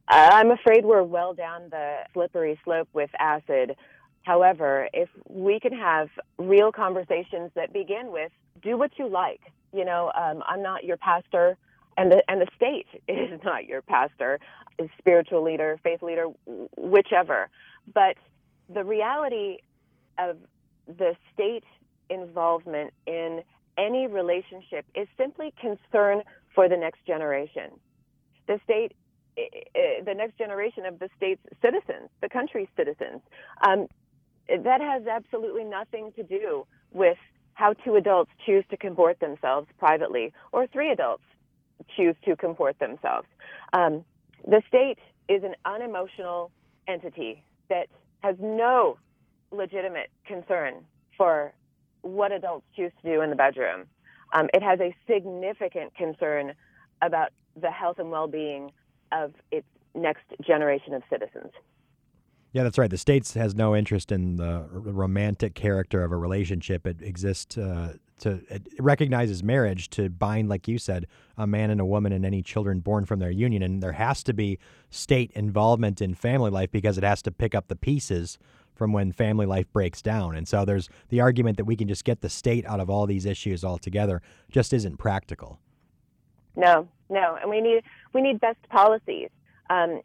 I'm 0.10 0.52
afraid 0.52 0.86
we're 0.86 1.04
well 1.04 1.34
down 1.34 1.64
the 1.70 1.98
slippery 2.14 2.58
slope 2.64 2.88
with 2.94 3.10
acid. 3.20 3.76
However, 4.28 4.90
if 4.92 5.08
we 5.30 5.58
can 5.58 5.72
have 5.72 6.10
real 6.38 6.74
conversations 6.74 7.50
that 7.56 7.72
begin 7.72 8.12
with 8.12 8.30
"do 8.62 8.78
what 8.78 8.92
you 9.00 9.08
like," 9.08 9.40
you 9.72 9.86
know, 9.86 10.12
um, 10.22 10.44
I'm 10.46 10.62
not 10.62 10.84
your 10.84 10.98
pastor, 10.98 11.56
and 11.96 12.12
the 12.12 12.22
and 12.28 12.42
the 12.42 12.48
state 12.54 12.88
is 13.08 13.40
not 13.46 13.68
your 13.68 13.82
pastor, 13.82 14.42
spiritual 14.98 15.44
leader, 15.44 15.80
faith 15.82 16.02
leader, 16.04 16.26
whichever. 16.76 17.50
But 17.94 18.18
the 18.68 18.84
reality 18.84 19.60
of 20.18 20.36
the 20.88 21.16
state 21.34 21.64
involvement 22.10 22.92
in 23.06 23.44
any 23.78 24.08
relationship 24.08 24.86
is 24.94 25.08
simply 25.18 25.54
concern 25.58 26.22
for 26.54 26.68
the 26.68 26.76
next 26.76 27.06
generation. 27.06 27.80
The 28.48 28.60
state 28.66 28.92
the 29.38 30.16
next 30.16 30.38
generation 30.38 30.86
of 30.86 31.00
the 31.00 31.10
state's 31.16 31.46
citizens, 31.62 32.10
the 32.22 32.28
country's 32.28 32.68
citizens. 32.76 33.22
Um, 33.66 33.88
that 34.50 34.82
has 34.82 35.06
absolutely 35.08 35.64
nothing 35.64 36.12
to 36.16 36.24
do 36.24 36.66
with 36.92 37.18
how 37.54 37.74
two 37.74 37.96
adults 37.96 38.32
choose 38.46 38.64
to 38.70 38.78
comport 38.78 39.20
themselves 39.20 39.68
privately 39.80 40.32
or 40.52 40.68
three 40.68 40.92
adults 40.92 41.24
choose 41.96 42.16
to 42.26 42.36
comport 42.36 42.78
themselves. 42.80 43.28
Um, 43.74 44.04
the 44.46 44.62
state 44.68 44.98
is 45.28 45.44
an 45.44 45.56
unemotional 45.66 46.52
entity 46.88 47.44
that 47.70 47.88
has 48.22 48.36
no 48.40 48.98
legitimate 49.52 50.10
concern 50.26 50.86
for 51.18 51.54
what 52.02 52.32
adults 52.32 52.66
choose 52.76 52.92
to 53.02 53.16
do 53.16 53.22
in 53.22 53.30
the 53.30 53.36
bedroom. 53.36 53.86
Um, 54.34 54.50
it 54.54 54.62
has 54.62 54.80
a 54.80 54.96
significant 55.08 55.96
concern 55.96 56.54
about 57.02 57.30
the 57.60 57.72
health 57.72 58.00
and 58.00 58.12
well 58.12 58.28
being 58.28 58.72
of 59.12 59.34
its 59.52 59.68
next 59.96 60.26
generation 60.46 60.94
of 60.94 61.02
citizens. 61.10 61.52
Yeah, 62.58 62.64
that's 62.64 62.80
right. 62.80 62.90
The 62.90 62.98
states 62.98 63.36
has 63.36 63.54
no 63.54 63.76
interest 63.76 64.12
in 64.12 64.38
the 64.38 64.66
romantic 64.72 65.54
character 65.54 66.04
of 66.04 66.12
a 66.12 66.18
relationship. 66.18 66.88
It 66.88 67.04
exists 67.04 67.56
uh, 67.56 67.98
to 68.22 68.42
it 68.50 68.68
recognizes 68.80 69.44
marriage 69.44 69.92
to 69.92 70.10
bind, 70.10 70.50
like 70.50 70.68
you 70.68 70.80
said, 70.80 71.06
a 71.38 71.46
man 71.46 71.70
and 71.70 71.80
a 71.80 71.86
woman 71.86 72.12
and 72.12 72.26
any 72.26 72.42
children 72.42 72.80
born 72.80 73.06
from 73.06 73.20
their 73.20 73.30
union. 73.30 73.62
And 73.62 73.84
there 73.84 73.92
has 73.92 74.24
to 74.24 74.34
be 74.34 74.58
state 74.90 75.30
involvement 75.36 76.02
in 76.02 76.16
family 76.16 76.50
life 76.50 76.72
because 76.72 76.98
it 76.98 77.04
has 77.04 77.22
to 77.22 77.32
pick 77.32 77.54
up 77.54 77.68
the 77.68 77.76
pieces 77.76 78.40
from 78.74 78.92
when 78.92 79.12
family 79.12 79.46
life 79.46 79.72
breaks 79.72 80.02
down. 80.02 80.36
And 80.36 80.48
so 80.48 80.66
there's 80.66 80.90
the 81.10 81.22
argument 81.22 81.58
that 81.58 81.66
we 81.66 81.76
can 81.76 81.88
just 81.88 82.06
get 82.06 82.22
the 82.22 82.30
state 82.30 82.66
out 82.66 82.80
of 82.80 82.90
all 82.90 83.06
these 83.06 83.28
issues 83.28 83.64
altogether 83.64 84.24
just 84.50 84.74
isn't 84.74 84.98
practical. 84.98 85.60
No, 86.56 86.88
no, 87.08 87.38
and 87.40 87.52
we 87.52 87.62
need 87.62 87.84
we 88.14 88.22
need 88.22 88.40
best 88.40 88.58
policies. 88.72 89.30
Um, 89.70 90.02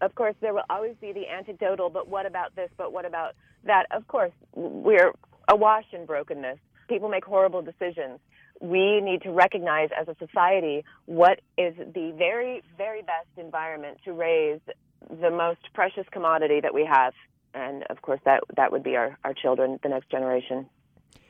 of 0.00 0.14
course, 0.14 0.34
there 0.40 0.54
will 0.54 0.64
always 0.70 0.94
be 1.00 1.12
the 1.12 1.28
anecdotal, 1.28 1.90
but 1.90 2.08
what 2.08 2.26
about 2.26 2.54
this? 2.56 2.70
But 2.76 2.92
what 2.92 3.04
about 3.04 3.34
that? 3.64 3.86
Of 3.90 4.06
course, 4.08 4.32
we're 4.54 5.12
awash 5.48 5.84
in 5.92 6.06
brokenness. 6.06 6.58
People 6.88 7.08
make 7.08 7.24
horrible 7.24 7.62
decisions. 7.62 8.18
We 8.60 9.00
need 9.00 9.22
to 9.22 9.30
recognize 9.30 9.90
as 9.98 10.08
a 10.08 10.16
society 10.24 10.84
what 11.06 11.40
is 11.58 11.74
the 11.76 12.14
very, 12.16 12.62
very 12.76 13.02
best 13.02 13.28
environment 13.36 13.98
to 14.04 14.12
raise 14.12 14.60
the 15.08 15.30
most 15.30 15.60
precious 15.74 16.06
commodity 16.12 16.60
that 16.60 16.72
we 16.72 16.84
have. 16.84 17.12
And 17.52 17.84
of 17.90 18.02
course, 18.02 18.20
that, 18.24 18.42
that 18.56 18.72
would 18.72 18.82
be 18.82 18.96
our, 18.96 19.18
our 19.24 19.34
children, 19.34 19.78
the 19.82 19.88
next 19.88 20.10
generation. 20.10 20.66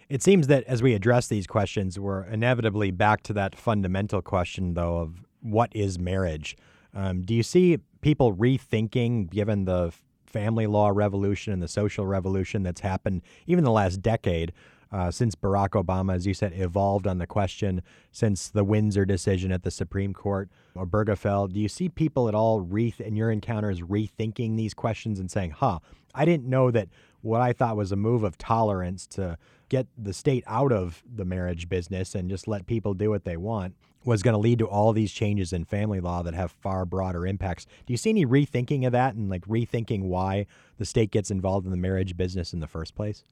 It 0.08 0.22
seems 0.22 0.46
that 0.48 0.64
as 0.64 0.82
we 0.82 0.94
address 0.94 1.28
these 1.28 1.46
questions, 1.46 1.98
we're 1.98 2.24
inevitably 2.24 2.90
back 2.90 3.22
to 3.24 3.32
that 3.34 3.56
fundamental 3.56 4.20
question, 4.22 4.74
though, 4.74 4.98
of 4.98 5.24
what 5.40 5.74
is 5.74 5.98
marriage? 5.98 6.56
Um, 6.94 7.22
do 7.22 7.34
you 7.34 7.42
see 7.42 7.78
people 8.00 8.34
rethinking, 8.34 9.30
given 9.30 9.64
the 9.64 9.92
family 10.26 10.66
law 10.66 10.90
revolution 10.92 11.52
and 11.52 11.62
the 11.62 11.68
social 11.68 12.06
revolution 12.06 12.62
that's 12.62 12.80
happened 12.80 13.22
even 13.46 13.64
the 13.64 13.70
last 13.70 14.02
decade? 14.02 14.52
Uh, 14.92 15.10
since 15.10 15.34
Barack 15.34 15.70
Obama, 15.70 16.14
as 16.14 16.24
you 16.24 16.34
said, 16.34 16.52
evolved 16.54 17.08
on 17.08 17.18
the 17.18 17.26
question, 17.26 17.82
since 18.12 18.48
the 18.48 18.62
Windsor 18.62 19.04
decision 19.04 19.50
at 19.50 19.64
the 19.64 19.70
Supreme 19.70 20.12
Court, 20.12 20.48
Obergefell, 20.76 21.52
do 21.52 21.58
you 21.58 21.68
see 21.68 21.88
people 21.88 22.28
at 22.28 22.34
all, 22.34 22.60
re- 22.60 22.94
in 23.00 23.16
your 23.16 23.32
encounters, 23.32 23.80
rethinking 23.80 24.56
these 24.56 24.72
questions 24.72 25.18
and 25.18 25.28
saying, 25.28 25.50
huh, 25.50 25.80
I 26.14 26.24
didn't 26.24 26.48
know 26.48 26.70
that 26.70 26.90
what 27.22 27.40
I 27.40 27.52
thought 27.52 27.76
was 27.76 27.90
a 27.90 27.96
move 27.96 28.22
of 28.22 28.38
tolerance 28.38 29.08
to 29.08 29.36
get 29.68 29.88
the 29.98 30.12
state 30.12 30.44
out 30.46 30.70
of 30.70 31.02
the 31.12 31.24
marriage 31.24 31.68
business 31.68 32.14
and 32.14 32.30
just 32.30 32.46
let 32.46 32.66
people 32.66 32.94
do 32.94 33.10
what 33.10 33.24
they 33.24 33.36
want 33.36 33.74
was 34.04 34.22
going 34.22 34.34
to 34.34 34.38
lead 34.38 34.58
to 34.58 34.66
all 34.66 34.92
these 34.92 35.12
changes 35.12 35.52
in 35.52 35.64
family 35.64 36.00
law 36.00 36.22
that 36.22 36.34
have 36.34 36.52
far 36.52 36.84
broader 36.84 37.26
impacts. 37.26 37.66
Do 37.86 37.92
you 37.92 37.96
see 37.96 38.10
any 38.10 38.26
rethinking 38.26 38.86
of 38.86 38.92
that 38.92 39.14
and 39.14 39.28
like 39.28 39.44
rethinking 39.46 40.02
why 40.02 40.46
the 40.78 40.84
state 40.84 41.10
gets 41.10 41.30
involved 41.30 41.64
in 41.64 41.70
the 41.70 41.78
marriage 41.78 42.16
business 42.16 42.52
in 42.52 42.60
the 42.60 42.66
first 42.66 42.94
place? 42.94 43.24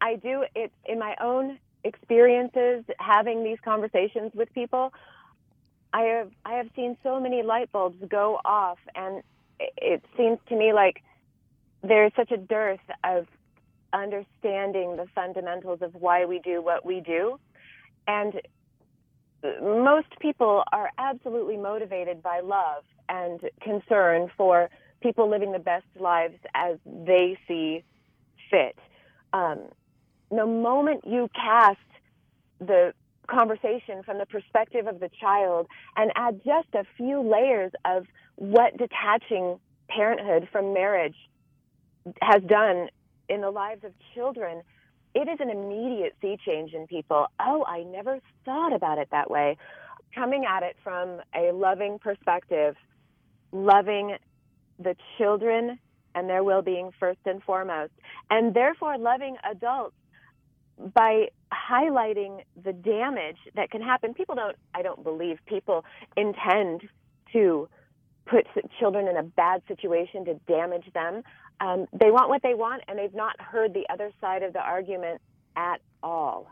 I 0.00 0.16
do. 0.16 0.44
It 0.54 0.72
in 0.84 0.98
my 0.98 1.16
own 1.20 1.58
experiences 1.82 2.84
having 2.98 3.44
these 3.44 3.58
conversations 3.64 4.32
with 4.34 4.52
people. 4.52 4.92
I 5.92 6.02
have 6.02 6.30
I 6.44 6.54
have 6.54 6.68
seen 6.74 6.96
so 7.02 7.20
many 7.20 7.42
light 7.42 7.70
bulbs 7.72 8.02
go 8.08 8.40
off, 8.44 8.78
and 8.94 9.22
it 9.60 10.02
seems 10.16 10.38
to 10.48 10.56
me 10.56 10.72
like 10.72 11.02
there's 11.82 12.12
such 12.16 12.32
a 12.32 12.36
dearth 12.36 12.80
of 13.04 13.26
understanding 13.92 14.96
the 14.96 15.06
fundamentals 15.14 15.80
of 15.80 15.94
why 15.94 16.24
we 16.24 16.40
do 16.40 16.60
what 16.60 16.84
we 16.84 17.00
do. 17.00 17.38
And 18.08 18.40
most 19.62 20.08
people 20.20 20.64
are 20.72 20.90
absolutely 20.98 21.56
motivated 21.56 22.22
by 22.22 22.40
love 22.40 22.84
and 23.08 23.40
concern 23.60 24.30
for 24.36 24.70
people 25.02 25.28
living 25.28 25.52
the 25.52 25.58
best 25.58 25.86
lives 26.00 26.38
as 26.54 26.78
they 26.86 27.38
see 27.46 27.84
fit. 28.50 28.78
Um, 29.32 29.60
the 30.30 30.46
moment 30.46 31.04
you 31.06 31.28
cast 31.34 31.78
the 32.58 32.94
conversation 33.26 34.02
from 34.04 34.18
the 34.18 34.26
perspective 34.26 34.86
of 34.86 35.00
the 35.00 35.10
child 35.20 35.66
and 35.96 36.10
add 36.16 36.40
just 36.44 36.68
a 36.74 36.84
few 36.96 37.20
layers 37.20 37.72
of 37.84 38.06
what 38.36 38.76
detaching 38.76 39.58
parenthood 39.88 40.48
from 40.50 40.72
marriage 40.72 41.16
has 42.20 42.42
done 42.42 42.88
in 43.28 43.40
the 43.40 43.50
lives 43.50 43.84
of 43.84 43.92
children, 44.14 44.62
it 45.14 45.28
is 45.28 45.38
an 45.40 45.50
immediate 45.50 46.14
sea 46.20 46.36
change 46.44 46.72
in 46.72 46.86
people. 46.86 47.26
Oh, 47.40 47.64
I 47.66 47.84
never 47.84 48.18
thought 48.44 48.74
about 48.74 48.98
it 48.98 49.08
that 49.12 49.30
way. 49.30 49.56
Coming 50.14 50.44
at 50.44 50.62
it 50.62 50.76
from 50.82 51.20
a 51.34 51.52
loving 51.52 51.98
perspective, 51.98 52.76
loving 53.52 54.16
the 54.78 54.96
children 55.18 55.78
and 56.14 56.28
their 56.28 56.44
well 56.44 56.62
being 56.62 56.90
first 56.98 57.20
and 57.26 57.42
foremost, 57.42 57.92
and 58.30 58.54
therefore 58.54 58.98
loving 58.98 59.36
adults 59.48 59.94
by 60.94 61.26
highlighting 61.52 62.40
the 62.64 62.72
damage 62.72 63.36
that 63.54 63.70
can 63.70 63.80
happen. 63.80 64.14
People 64.14 64.34
don't, 64.34 64.56
I 64.74 64.82
don't 64.82 65.02
believe 65.04 65.38
people 65.46 65.84
intend 66.16 66.82
to 67.32 67.68
put 68.26 68.46
children 68.78 69.06
in 69.08 69.16
a 69.16 69.22
bad 69.22 69.62
situation 69.68 70.24
to 70.24 70.34
damage 70.48 70.92
them 70.94 71.22
um, 71.60 71.86
they 71.92 72.10
want 72.10 72.28
what 72.28 72.42
they 72.42 72.54
want, 72.54 72.82
and 72.88 72.98
they've 72.98 73.14
not 73.14 73.40
heard 73.40 73.74
the 73.74 73.86
other 73.90 74.10
side 74.20 74.42
of 74.42 74.52
the 74.52 74.60
argument 74.60 75.20
at 75.56 75.80
all. 76.02 76.50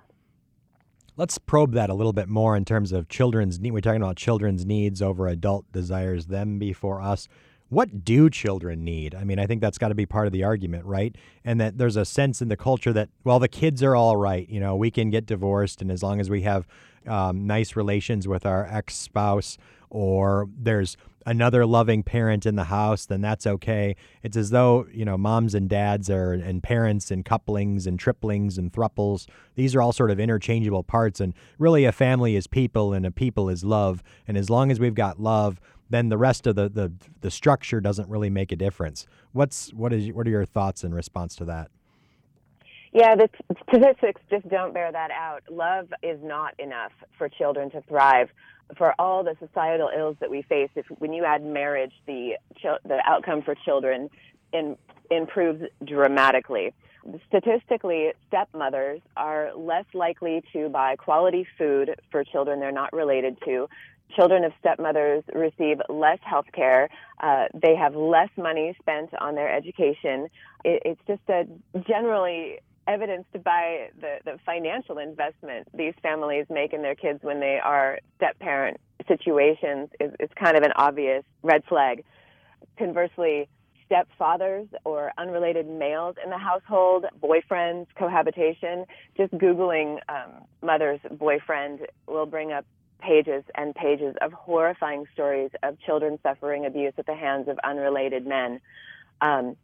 Let's 1.17 1.37
probe 1.37 1.73
that 1.75 1.91
a 1.91 1.95
little 1.95 2.15
bit 2.15 2.29
more 2.29 2.57
in 2.57 2.65
terms 2.65 2.91
of 2.91 3.09
children's 3.09 3.61
need. 3.61 3.73
We're 3.73 3.81
talking 3.81 4.03
about 4.03 4.17
children's 4.17 4.65
needs 4.65 5.03
over 5.03 5.29
adult 5.29 5.71
desires, 5.71 6.27
them 6.27 6.59
before 6.59 7.03
us. 7.03 7.29
What 7.69 8.05
do 8.05 8.31
children 8.31 8.85
need? 8.85 9.15
I 9.15 9.25
mean, 9.25 9.39
I 9.39 9.47
think 9.47 9.61
that's 9.61 9.79
got 9.79 9.89
to 9.89 9.95
be 9.95 10.07
part 10.07 10.27
of 10.27 10.33
the 10.33 10.45
argument, 10.45 10.85
right? 10.85 11.15
And 11.45 11.61
that 11.61 11.79
there's 11.79 11.97
a 11.97 12.05
sense 12.05 12.43
in 12.43 12.49
the 12.49 12.57
culture 12.57 12.93
that, 12.93 13.09
well, 13.25 13.39
the 13.39 13.49
kids 13.49 13.83
are 13.83 13.97
all 13.97 14.17
right. 14.17 14.49
You 14.49 14.61
know, 14.61 14.77
we 14.77 14.91
can 14.91 15.11
get 15.11 15.27
divorced, 15.27 15.83
and 15.83 15.91
as 15.91 16.03
long 16.03 16.21
as 16.21 16.31
we 16.31 16.43
have 16.43 16.67
um, 17.07 17.47
nice 17.47 17.77
relations 17.77 18.29
with 18.29 18.47
our 18.47 18.67
ex 18.67 18.95
spouse, 18.95 19.59
or 19.93 20.49
there's 20.59 20.97
another 21.27 21.67
loving 21.67 22.03
parent 22.03 22.47
in 22.47 22.57
the 22.57 22.65
house, 22.65 23.05
then 23.05 23.21
that's 23.21 23.47
okay. 23.47 23.95
It's 24.23 24.37
as 24.39 24.51
though, 24.51 24.87
you 24.91 25.05
know, 25.05 25.19
moms 25.19 25.55
and 25.55 25.69
dads 25.69 26.09
are 26.09 26.33
and 26.33 26.63
parents 26.63 27.11
and 27.11 27.25
couplings 27.25 27.87
and 27.87 28.01
triplings 28.01 28.57
and 28.57 28.73
thruples. 28.73 29.27
These 29.55 29.75
are 29.75 29.83
all 29.83 29.93
sort 29.93 30.11
of 30.11 30.19
interchangeable 30.19 30.83
parts 30.83 31.21
and 31.21 31.35
really 31.59 31.85
a 31.85 31.93
family 31.93 32.37
is 32.37 32.47
people 32.47 32.95
and 32.95 33.05
a 33.05 33.11
people 33.11 33.51
is 33.51 33.65
love. 33.65 34.03
And 34.27 34.39
as 34.39 34.49
long 34.49 34.71
as 34.71 34.81
we've 34.81 34.95
got 34.95 35.21
love, 35.21 35.61
then 35.91 36.09
the 36.09 36.19
rest 36.19 36.47
of 36.47 36.57
the 36.57 36.71
the, 36.71 36.91
the 37.21 37.31
structure 37.31 37.81
doesn't 37.81 38.09
really 38.09 38.31
make 38.31 38.51
a 38.51 38.57
difference. 38.57 39.07
What's 39.33 39.73
what 39.75 39.93
is 39.93 40.11
what 40.13 40.27
are 40.27 40.31
your 40.31 40.47
thoughts 40.47 40.85
in 40.85 40.95
response 40.95 41.37
to 41.37 41.45
that? 41.45 41.71
Yeah, 42.95 43.15
the 43.15 43.29
statistics 43.69 44.21
just 44.31 44.49
don't 44.49 44.75
bear 44.75 44.91
that 44.91 45.11
out. 45.11 45.43
Love 45.51 45.89
is 46.03 46.19
not 46.23 46.59
enough 46.59 46.93
for 47.17 47.29
children 47.29 47.71
to 47.71 47.83
thrive 47.83 48.29
for 48.77 48.95
all 48.99 49.23
the 49.25 49.37
societal 49.39 49.91
ills 49.97 50.17
that 50.21 50.31
we 50.31 50.43
face, 50.43 50.71
if 50.75 50.87
when 50.99 51.13
you 51.13 51.25
add 51.25 51.45
marriage, 51.45 51.93
the 52.07 52.33
the 52.63 52.99
outcome 53.05 53.43
for 53.43 53.55
children 53.55 54.11
in, 54.53 54.77
improves 55.11 55.63
dramatically. 55.85 56.73
Statistically, 57.27 58.13
stepmothers 58.29 59.01
are 59.17 59.55
less 59.57 59.87
likely 59.93 60.43
to 60.53 60.69
buy 60.69 60.95
quality 60.97 61.47
food 61.59 61.97
for 62.11 62.23
children 62.23 62.61
they're 62.61 62.71
not 62.71 62.93
related 62.93 63.37
to. 63.45 63.69
Children 64.15 64.45
of 64.45 64.53
stepmothers 64.61 65.25
receive 65.35 65.79
less 65.89 66.19
health 66.23 66.47
care. 66.53 66.89
Uh, 67.21 67.47
they 67.55 67.75
have 67.75 67.97
less 67.97 68.29
money 68.37 68.77
spent 68.81 69.11
on 69.21 69.35
their 69.35 69.53
education. 69.53 70.29
It, 70.65 70.83
it's 70.85 71.01
just 71.07 71.23
a 71.29 71.45
generally 71.81 72.61
evidenced 72.87 73.33
by 73.45 73.89
the, 74.01 74.19
the 74.25 74.39
financial 74.45 74.99
investment 74.99 75.69
these 75.75 75.95
families 76.03 76.47
make 76.51 76.73
in 76.73 76.83
their 76.83 76.95
kids 76.95 77.21
when 77.23 77.41
they 77.41 77.59
are 77.63 77.99
step 78.17 78.39
parent 78.39 78.79
situations 79.09 79.89
is, 80.01 80.13
is 80.21 80.29
kind 80.37 80.57
of 80.57 80.63
an 80.63 80.73
obvious 80.77 81.25
red 81.43 81.65
flag. 81.65 82.05
Conversely, 82.79 83.49
stepfathers 83.91 84.69
or 84.85 85.13
unrelated 85.19 85.69
males 85.69 86.17
in 86.23 86.31
the 86.31 86.39
household, 86.39 87.05
boyfriends, 87.23 87.87
cohabitation, 87.97 88.87
just 89.17 89.33
Googling 89.35 89.99
um, 90.09 90.45
mother's 90.63 91.01
boyfriend 91.11 91.81
will 92.07 92.27
bring 92.27 92.53
up 92.53 92.65
pages 93.01 93.43
and 93.57 93.75
pages 93.75 94.15
of 94.21 94.33
horrifying 94.33 95.05
stories 95.13 95.51
of 95.63 95.79
children 95.81 96.19
suffering 96.23 96.65
abuse 96.65 96.95
at 96.97 97.07
the 97.07 97.15
hands 97.15 97.49
of 97.49 97.59
unrelated 97.65 98.27
men. 98.27 98.61
Um, 99.21 99.57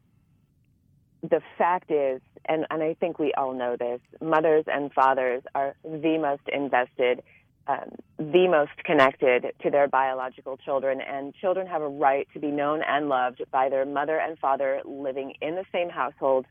the 1.22 1.40
fact 1.56 1.90
is, 1.90 2.20
and, 2.46 2.66
and 2.70 2.82
I 2.82 2.94
think 2.94 3.18
we 3.18 3.32
all 3.34 3.54
know 3.54 3.76
this, 3.76 4.00
mothers 4.20 4.64
and 4.66 4.92
fathers 4.92 5.42
are 5.54 5.75
the 5.82 6.18
most 6.18 6.42
invested, 6.52 7.22
um, 7.66 7.90
the 8.18 8.48
most 8.48 8.72
connected 8.84 9.52
to 9.62 9.70
their 9.70 9.88
biological 9.88 10.56
children, 10.56 11.00
and 11.00 11.34
children 11.34 11.66
have 11.66 11.82
a 11.82 11.88
right 11.88 12.28
to 12.32 12.38
be 12.38 12.50
known 12.50 12.82
and 12.87 13.08
loved 13.08 13.42
by 13.50 13.68
their 13.68 13.84
mother 13.84 14.18
and 14.18 14.38
father 14.38 14.80
living 14.84 15.34
in 15.40 15.54
the 15.54 15.64
same 15.72 15.90
household. 15.90 16.46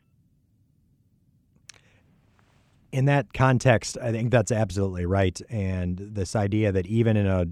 In 2.92 3.04
that 3.06 3.34
context, 3.34 3.98
I 4.00 4.12
think 4.12 4.30
that's 4.30 4.52
absolutely 4.52 5.04
right. 5.06 5.38
And 5.50 5.98
this 5.98 6.34
idea 6.34 6.72
that 6.72 6.86
even 6.86 7.16
in 7.16 7.26
a 7.26 7.46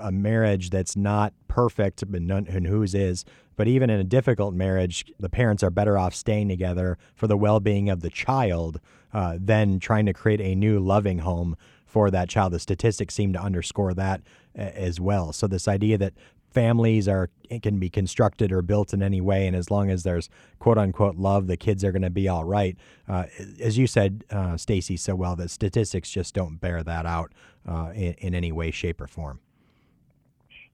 a 0.00 0.12
marriage 0.12 0.70
that's 0.70 0.96
not 0.96 1.32
perfect, 1.48 2.04
but 2.10 2.22
none, 2.22 2.46
and 2.48 2.66
whose 2.66 2.94
is, 2.94 3.24
but 3.56 3.66
even 3.66 3.90
in 3.90 3.98
a 3.98 4.04
difficult 4.04 4.54
marriage, 4.54 5.04
the 5.18 5.28
parents 5.28 5.62
are 5.62 5.70
better 5.70 5.98
off 5.98 6.14
staying 6.14 6.48
together 6.48 6.96
for 7.14 7.26
the 7.26 7.36
well 7.36 7.60
being 7.60 7.90
of 7.90 8.00
the 8.00 8.10
child 8.10 8.80
uh, 9.12 9.36
than 9.40 9.80
trying 9.80 10.06
to 10.06 10.12
create 10.12 10.40
a 10.40 10.54
new 10.54 10.78
loving 10.78 11.18
home 11.18 11.56
for 11.84 12.10
that 12.10 12.28
child. 12.28 12.52
The 12.52 12.60
statistics 12.60 13.14
seem 13.14 13.32
to 13.32 13.40
underscore 13.40 13.94
that 13.94 14.20
as 14.54 15.00
well. 15.00 15.32
So, 15.32 15.46
this 15.46 15.66
idea 15.66 15.98
that 15.98 16.14
families 16.52 17.08
are 17.08 17.30
can 17.62 17.78
be 17.78 17.90
constructed 17.90 18.52
or 18.52 18.62
built 18.62 18.94
in 18.94 19.02
any 19.02 19.20
way, 19.20 19.46
and 19.46 19.56
as 19.56 19.70
long 19.70 19.90
as 19.90 20.02
there's 20.02 20.28
quote 20.58 20.78
unquote 20.78 21.16
love, 21.16 21.46
the 21.46 21.56
kids 21.56 21.84
are 21.84 21.92
going 21.92 22.02
to 22.02 22.10
be 22.10 22.28
all 22.28 22.44
right. 22.44 22.76
Uh, 23.08 23.24
as 23.60 23.76
you 23.78 23.86
said, 23.86 24.24
uh, 24.30 24.56
Stacy, 24.56 24.96
so 24.96 25.14
well, 25.14 25.34
the 25.34 25.48
statistics 25.48 26.10
just 26.10 26.34
don't 26.34 26.60
bear 26.60 26.82
that 26.82 27.06
out 27.06 27.32
uh, 27.66 27.90
in, 27.94 28.14
in 28.14 28.34
any 28.34 28.52
way, 28.52 28.70
shape, 28.70 29.00
or 29.00 29.06
form. 29.06 29.40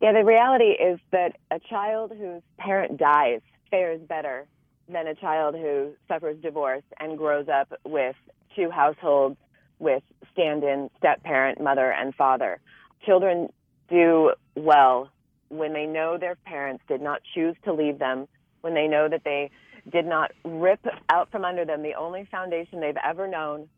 Yeah, 0.04 0.12
the 0.12 0.22
reality 0.22 0.72
is 0.72 1.00
that 1.12 1.38
a 1.50 1.58
child 1.58 2.12
whose 2.14 2.42
parent 2.58 2.98
dies 2.98 3.40
fares 3.70 4.02
better 4.06 4.46
than 4.86 5.06
a 5.06 5.14
child 5.14 5.54
who 5.54 5.92
suffers 6.08 6.36
divorce 6.42 6.82
and 7.00 7.16
grows 7.16 7.46
up 7.48 7.72
with 7.86 8.14
two 8.54 8.68
households 8.68 9.38
with 9.78 10.02
stand 10.30 10.62
in 10.62 10.90
step 10.98 11.22
parent, 11.22 11.58
mother, 11.58 11.90
and 11.90 12.14
father. 12.16 12.60
Children 13.06 13.48
do 13.88 14.32
well 14.54 15.08
when 15.48 15.72
they 15.72 15.86
know 15.86 16.18
their 16.18 16.36
parents 16.44 16.84
did 16.86 17.00
not 17.00 17.22
choose 17.34 17.56
to 17.64 17.72
leave 17.72 17.98
them, 17.98 18.28
when 18.60 18.74
they 18.74 18.86
know 18.86 19.08
that 19.08 19.22
they 19.24 19.50
did 19.90 20.04
not 20.04 20.32
rip 20.44 20.84
out 21.08 21.30
from 21.30 21.46
under 21.46 21.64
them 21.64 21.82
the 21.82 21.94
only 21.94 22.28
foundation 22.30 22.78
they've 22.78 22.94
ever 23.02 23.26
known, 23.26 23.70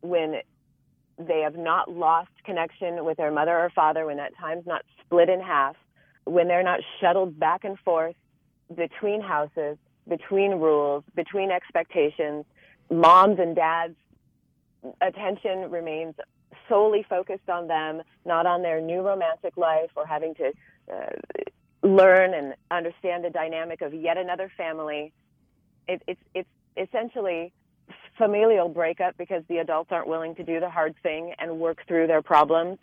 when 0.00 0.40
they 1.18 1.40
have 1.40 1.56
not 1.56 1.90
lost 1.90 2.30
connection 2.44 3.04
with 3.04 3.16
their 3.16 3.30
mother 3.30 3.58
or 3.58 3.70
father, 3.70 4.06
when 4.06 4.16
that 4.18 4.32
time's 4.38 4.66
not 4.66 4.82
split 5.04 5.28
in 5.28 5.40
half, 5.40 5.76
when 6.24 6.48
they're 6.48 6.62
not 6.62 6.80
shuttled 7.00 7.38
back 7.38 7.64
and 7.64 7.78
forth 7.80 8.14
between 8.74 9.20
houses, 9.20 9.76
between 10.06 10.52
rules, 10.52 11.04
between 11.14 11.50
expectations, 11.50 12.44
moms 12.90 13.38
and 13.38 13.56
dads' 13.56 13.96
attention 15.00 15.70
remains 15.70 16.14
solely 16.68 17.04
focused 17.08 17.48
on 17.48 17.66
them, 17.66 18.02
not 18.24 18.46
on 18.46 18.62
their 18.62 18.80
new 18.80 19.00
romantic 19.00 19.56
life 19.56 19.90
or 19.96 20.06
having 20.06 20.34
to 20.34 20.52
uh, 20.92 21.06
learn 21.82 22.34
and 22.34 22.54
understand 22.70 23.24
the 23.24 23.30
dynamic 23.30 23.80
of 23.80 23.92
yet 23.94 24.16
another 24.18 24.50
family. 24.56 25.12
It, 25.86 26.02
it's 26.06 26.20
it's 26.34 26.48
essentially 26.76 27.52
familial 28.18 28.68
breakup 28.68 29.16
because 29.16 29.42
the 29.48 29.58
adults 29.58 29.90
aren't 29.92 30.08
willing 30.08 30.34
to 30.34 30.42
do 30.44 30.60
the 30.60 30.68
hard 30.68 30.94
thing 31.02 31.34
and 31.38 31.58
work 31.58 31.78
through 31.86 32.06
their 32.06 32.22
problems. 32.22 32.78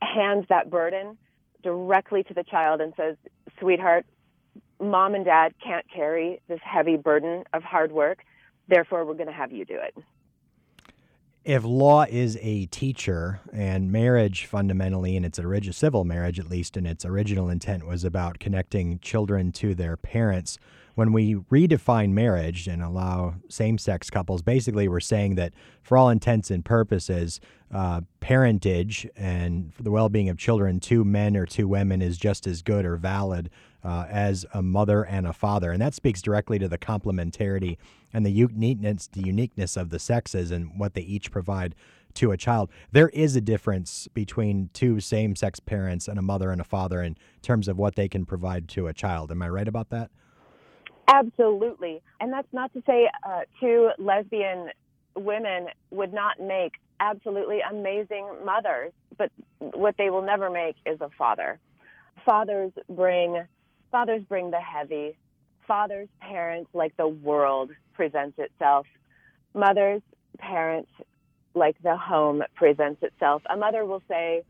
Hands 0.00 0.44
that 0.48 0.70
burden 0.70 1.18
directly 1.62 2.22
to 2.24 2.34
the 2.34 2.44
child 2.44 2.80
and 2.80 2.92
says, 2.96 3.16
"Sweetheart, 3.58 4.06
mom 4.80 5.14
and 5.14 5.24
dad 5.24 5.54
can't 5.58 5.88
carry 5.90 6.40
this 6.46 6.60
heavy 6.62 6.96
burden 6.96 7.44
of 7.52 7.64
hard 7.64 7.90
work. 7.90 8.24
Therefore, 8.68 9.04
we're 9.04 9.14
going 9.14 9.26
to 9.26 9.32
have 9.32 9.50
you 9.50 9.64
do 9.64 9.78
it." 9.80 9.96
if 11.48 11.64
law 11.64 12.04
is 12.10 12.36
a 12.42 12.66
teacher 12.66 13.40
and 13.54 13.90
marriage 13.90 14.44
fundamentally 14.44 15.16
in 15.16 15.24
its 15.24 15.38
original 15.38 15.72
civil 15.72 16.04
marriage 16.04 16.38
at 16.38 16.50
least 16.50 16.76
in 16.76 16.84
its 16.84 17.06
original 17.06 17.48
intent 17.48 17.86
was 17.86 18.04
about 18.04 18.38
connecting 18.38 18.98
children 18.98 19.50
to 19.50 19.74
their 19.74 19.96
parents 19.96 20.58
when 20.98 21.12
we 21.12 21.36
redefine 21.36 22.10
marriage 22.10 22.66
and 22.66 22.82
allow 22.82 23.36
same-sex 23.48 24.10
couples 24.10 24.42
basically 24.42 24.88
we're 24.88 24.98
saying 24.98 25.36
that 25.36 25.52
for 25.84 25.96
all 25.96 26.08
intents 26.08 26.50
and 26.50 26.64
purposes 26.64 27.40
uh, 27.72 28.00
parentage 28.18 29.06
and 29.16 29.72
for 29.72 29.84
the 29.84 29.92
well-being 29.92 30.28
of 30.28 30.36
children 30.36 30.80
two 30.80 31.04
men 31.04 31.36
or 31.36 31.46
two 31.46 31.68
women 31.68 32.02
is 32.02 32.18
just 32.18 32.48
as 32.48 32.62
good 32.62 32.84
or 32.84 32.96
valid 32.96 33.48
uh, 33.84 34.06
as 34.10 34.44
a 34.54 34.60
mother 34.60 35.04
and 35.04 35.24
a 35.24 35.32
father. 35.32 35.70
And 35.70 35.80
that 35.80 35.94
speaks 35.94 36.20
directly 36.20 36.58
to 36.58 36.66
the 36.66 36.78
complementarity 36.78 37.76
and 38.12 38.26
the 38.26 38.30
uniqueness, 38.30 39.06
the 39.06 39.22
uniqueness 39.22 39.76
of 39.76 39.90
the 39.90 40.00
sexes 40.00 40.50
and 40.50 40.78
what 40.80 40.94
they 40.94 41.02
each 41.02 41.30
provide 41.30 41.76
to 42.14 42.32
a 42.32 42.36
child. 42.36 42.70
There 42.90 43.10
is 43.10 43.36
a 43.36 43.40
difference 43.40 44.08
between 44.14 44.70
two 44.72 44.98
same 44.98 45.36
sex 45.36 45.60
parents 45.60 46.08
and 46.08 46.18
a 46.18 46.22
mother 46.22 46.50
and 46.50 46.60
a 46.60 46.64
father 46.64 47.02
in 47.02 47.16
terms 47.40 47.68
of 47.68 47.78
what 47.78 47.94
they 47.94 48.08
can 48.08 48.26
provide 48.26 48.68
to 48.70 48.88
a 48.88 48.92
child. 48.92 49.30
Am 49.30 49.42
I 49.42 49.48
right 49.48 49.68
about 49.68 49.90
that? 49.90 50.10
Absolutely. 51.08 52.02
And 52.20 52.32
that's 52.32 52.52
not 52.52 52.72
to 52.74 52.82
say 52.86 53.08
uh, 53.26 53.40
two 53.60 53.90
lesbian 53.98 54.68
women 55.16 55.68
would 55.90 56.12
not 56.12 56.38
make 56.40 56.72
absolutely 57.00 57.60
amazing 57.68 58.28
mothers, 58.44 58.92
but 59.16 59.30
what 59.58 59.94
they 59.98 60.10
will 60.10 60.22
never 60.22 60.50
make 60.50 60.76
is 60.86 61.00
a 61.00 61.08
father. 61.16 61.58
Fathers 62.24 62.72
bring 62.88 63.44
Fathers 63.90 64.22
bring 64.28 64.50
the 64.50 64.60
heavy. 64.60 65.16
Fathers, 65.66 66.08
parents, 66.20 66.70
like 66.74 66.96
the 66.96 67.08
world 67.08 67.70
presents 67.94 68.38
itself. 68.38 68.86
Mothers, 69.54 70.02
parents, 70.38 70.90
like 71.54 71.76
the 71.82 71.96
home 71.96 72.42
presents 72.54 73.02
itself. 73.02 73.42
A 73.50 73.56
mother 73.56 73.84
will 73.84 74.02
say, 74.08 74.42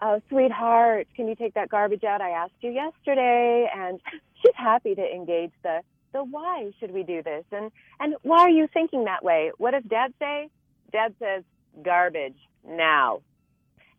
Oh, 0.00 0.20
sweetheart, 0.28 1.06
can 1.14 1.28
you 1.28 1.36
take 1.36 1.54
that 1.54 1.68
garbage 1.68 2.02
out? 2.02 2.20
I 2.20 2.30
asked 2.30 2.54
you 2.60 2.70
yesterday. 2.72 3.68
And 3.74 4.00
she's 4.42 4.54
happy 4.56 4.96
to 4.96 5.02
engage 5.02 5.52
the, 5.62 5.80
the 6.12 6.24
why 6.24 6.72
should 6.78 6.92
we 6.92 7.02
do 7.02 7.22
this? 7.22 7.44
And, 7.52 7.70
and 8.00 8.14
why 8.22 8.40
are 8.40 8.50
you 8.50 8.68
thinking 8.72 9.04
that 9.04 9.24
way? 9.24 9.52
What 9.58 9.72
does 9.72 9.84
dad 9.84 10.12
say? 10.18 10.48
Dad 10.92 11.14
says, 11.18 11.44
garbage 11.82 12.36
now. 12.66 13.22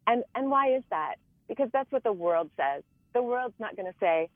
And, 0.05 0.23
and 0.35 0.49
why 0.49 0.75
is 0.75 0.83
that? 0.89 1.15
Because 1.47 1.69
that's 1.73 1.91
what 1.91 2.03
the 2.03 2.13
world 2.13 2.49
says. 2.57 2.83
The 3.13 3.21
world's 3.21 3.59
not 3.59 3.75
going 3.75 3.91
to 3.91 3.97
say, 3.99 4.29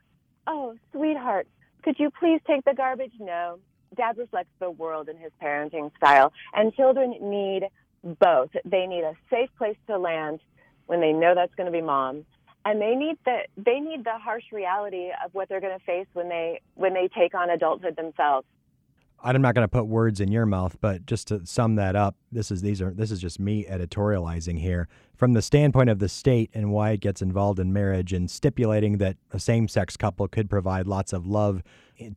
Oh, 0.48 0.76
sweetheart, 0.94 1.48
could 1.84 2.00
you 2.00 2.10
please 2.10 2.40
take 2.48 2.64
the 2.64 2.74
garbage? 2.74 3.12
No. 3.20 3.60
Dad 3.96 4.18
reflects 4.18 4.52
the 4.60 4.72
world 4.72 5.10
in 5.10 5.18
his 5.18 5.32
parenting 5.42 5.96
style, 5.98 6.32
and 6.54 6.74
children 6.74 7.16
need 7.22 7.64
both. 8.20 8.50
They 8.66 8.86
need 8.86 9.04
a 9.04 9.14
safe 9.30 9.50
place 9.58 9.78
to 9.88 9.98
land 9.98 10.40
when 10.86 11.02
they 11.02 11.14
know 11.14 11.36
that's 11.36 11.54
going 11.56 11.66
to 11.66 11.72
be 11.72 11.82
mom, 11.82 12.26
and 12.68 12.82
they 12.82 12.96
need 12.96 13.18
the 13.24 13.40
they 13.56 13.80
need 13.80 14.04
the 14.04 14.18
harsh 14.18 14.44
reality 14.52 15.10
of 15.24 15.34
what 15.34 15.48
they're 15.48 15.62
going 15.62 15.78
to 15.78 15.86
face 15.86 16.08
when 16.14 16.28
they 16.28 16.60
when 16.76 16.94
they 16.94 17.08
take 17.18 17.34
on 17.34 17.50
adulthood 17.50 17.96
themselves. 17.96 18.46
I'm 19.24 19.42
not 19.42 19.56
going 19.56 19.64
to 19.64 19.70
put 19.70 19.88
words 19.88 20.20
in 20.20 20.32
your 20.32 20.46
mouth, 20.46 20.78
but 20.80 21.08
just 21.08 21.30
to 21.30 21.44
sum 21.46 21.76
that 21.76 21.96
up, 21.96 22.16
this 22.32 22.52
is 22.52 22.62
these 22.62 22.82
are 22.82 22.94
this 22.94 23.10
is 23.10 23.20
just 23.20 23.40
me 23.40 23.66
editorializing 23.66 24.60
here 24.60 24.90
from 25.16 25.34
the 25.34 25.42
standpoint 25.42 25.90
of 25.90 26.00
the 26.00 26.10
state 26.10 26.52
and 26.54 26.72
why 26.72 26.92
it 26.92 27.00
gets 27.00 27.22
involved 27.22 27.60
in 27.60 27.72
marriage 27.72 28.12
and 28.12 28.30
stipulating 28.30 28.98
that 28.98 29.16
a 29.32 29.40
same-sex 29.40 29.98
couple 29.98 30.28
could 30.28 30.50
provide 30.50 30.86
lots 30.88 31.14
of 31.14 31.26
love 31.26 31.64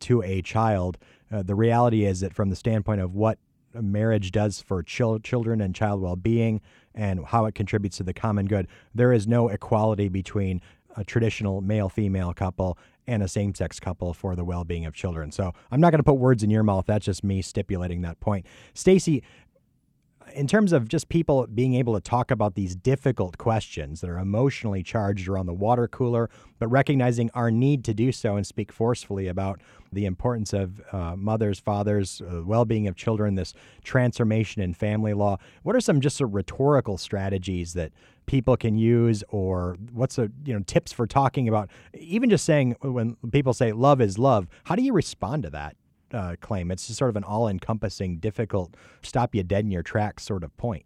to 0.01 0.21
a 0.23 0.43
child. 0.43 0.99
Uh, 1.33 1.43
the 1.43 1.55
reality 1.55 2.05
is 2.05 2.21
that 2.21 2.35
from 2.35 2.51
the 2.51 2.57
standpoint 2.57 3.01
of 3.01 3.15
what 3.15 3.39
marriage 3.75 4.33
does 4.33 4.61
for 4.61 4.83
chil- 4.83 5.19
children 5.21 5.61
and 5.61 5.75
child 5.75 6.01
well-being 6.01 6.61
and 6.95 7.25
how 7.27 7.45
it 7.47 7.55
contributes 7.55 7.97
to 7.99 8.03
the 8.03 8.13
common 8.13 8.47
good, 8.47 8.67
there 8.95 9.13
is 9.13 9.27
no 9.27 9.49
equality 9.49 10.09
between 10.09 10.61
a 10.97 11.05
traditional 11.05 11.61
male 11.61 11.89
female 11.89 12.33
couple 12.33 12.77
and 13.07 13.23
a 13.23 13.29
same 13.29 13.55
sex 13.55 13.81
couple 13.81 14.13
for 14.13 14.37
the 14.37 14.45
well 14.45 14.65
being 14.65 14.87
of 14.87 14.95
children. 14.95 15.33
So 15.33 15.53
I'm 15.71 15.81
not 15.81 15.91
going 15.91 15.99
to 15.99 16.05
put 16.05 16.15
words 16.15 16.43
in 16.43 16.51
your 16.51 16.63
mouth. 16.63 16.87
That's 16.87 17.05
just 17.05 17.25
me 17.25 17.43
stipulating 17.43 18.03
that 18.03 18.21
point. 18.21 18.47
Stacy, 18.75 19.23
in 20.35 20.47
terms 20.47 20.73
of 20.73 20.89
just 20.89 21.09
people 21.09 21.47
being 21.47 21.75
able 21.75 21.95
to 21.95 22.01
talk 22.01 22.31
about 22.31 22.55
these 22.55 22.75
difficult 22.75 23.39
questions 23.39 24.01
that 24.01 24.11
are 24.11 24.19
emotionally 24.19 24.83
charged 24.83 25.29
around 25.29 25.47
the 25.47 25.55
water 25.55 25.89
cooler, 25.89 26.31
but 26.59 26.69
recognizing 26.69 27.31
our 27.35 27.51
need 27.51 27.85
to 27.85 27.95
do 27.95 28.13
so 28.13 28.37
and 28.37 28.47
speak 28.47 28.73
forcefully 28.73 29.29
about 29.29 29.61
the 29.93 30.07
importance 30.07 30.53
of 30.53 30.81
uh, 30.93 31.17
mothers, 31.17 31.59
fathers, 31.59 32.23
uh, 32.23 32.43
well 32.43 32.65
being 32.65 32.87
of 32.87 32.97
children, 32.97 33.35
this 33.35 33.55
transformation 33.83 34.63
in 34.63 34.75
family 34.75 35.15
law. 35.15 35.37
What 35.63 35.75
are 35.75 35.81
some 35.81 36.01
just 36.01 36.17
sort 36.17 36.31
of 36.31 36.35
rhetorical 36.35 36.99
strategies 36.99 37.73
that 37.75 37.93
people 38.27 38.57
can 38.57 38.77
use, 38.77 39.25
or 39.29 39.77
what's 39.93 40.19
a 40.19 40.31
you 40.45 40.55
know 40.55 40.61
tips 40.61 40.93
for 40.93 41.07
talking 41.07 41.49
about 41.49 41.69
even 41.95 42.31
just 42.31 42.45
saying 42.45 42.77
when 42.83 43.17
people 43.33 43.53
say 43.53 43.73
love 43.73 44.01
is 44.01 44.19
love? 44.19 44.47
How 44.65 44.77
do 44.77 44.83
you 44.83 44.93
respond 44.93 45.43
to 45.43 45.51
that? 45.51 45.77
Uh, 46.13 46.37
claim. 46.41 46.71
It's 46.71 46.87
just 46.87 46.99
sort 46.99 47.11
of 47.11 47.17
an 47.17 47.25
all 47.25 47.49
encompassing, 47.49 48.19
difficult, 48.19 48.77
stop 49.03 49.35
you 49.35 49.43
dead 49.43 49.65
in 49.65 49.71
your 49.71 49.83
tracks 49.83 50.25
sort 50.25 50.45
of 50.45 50.57
point. 50.57 50.85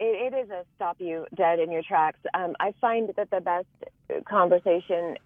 it, 0.00 0.32
it 0.32 0.36
is 0.36 0.50
a 0.50 0.64
stop 0.76 0.96
you 0.98 1.26
dead 1.34 1.58
in 1.58 1.70
your 1.70 1.82
tracks. 1.82 2.18
Um, 2.34 2.54
I 2.60 2.74
find 2.80 3.10
that 3.16 3.30
the 3.30 3.40
best 3.40 3.66
conversation 4.28 5.16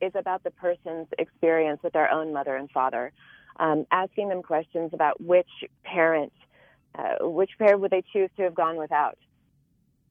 is 0.00 0.12
about 0.14 0.42
the 0.44 0.50
person's 0.50 1.08
experience 1.18 1.80
with 1.82 1.92
their 1.92 2.10
own 2.10 2.32
mother 2.32 2.56
and 2.56 2.70
father, 2.70 3.12
um, 3.58 3.86
asking 3.90 4.28
them 4.28 4.42
questions 4.42 4.90
about 4.92 5.20
which 5.20 5.48
parent, 5.84 6.32
uh, 6.98 7.16
which 7.20 7.50
parent 7.58 7.80
would 7.80 7.90
they 7.90 8.02
choose 8.12 8.30
to 8.36 8.42
have 8.42 8.54
gone 8.54 8.76
without 8.76 9.18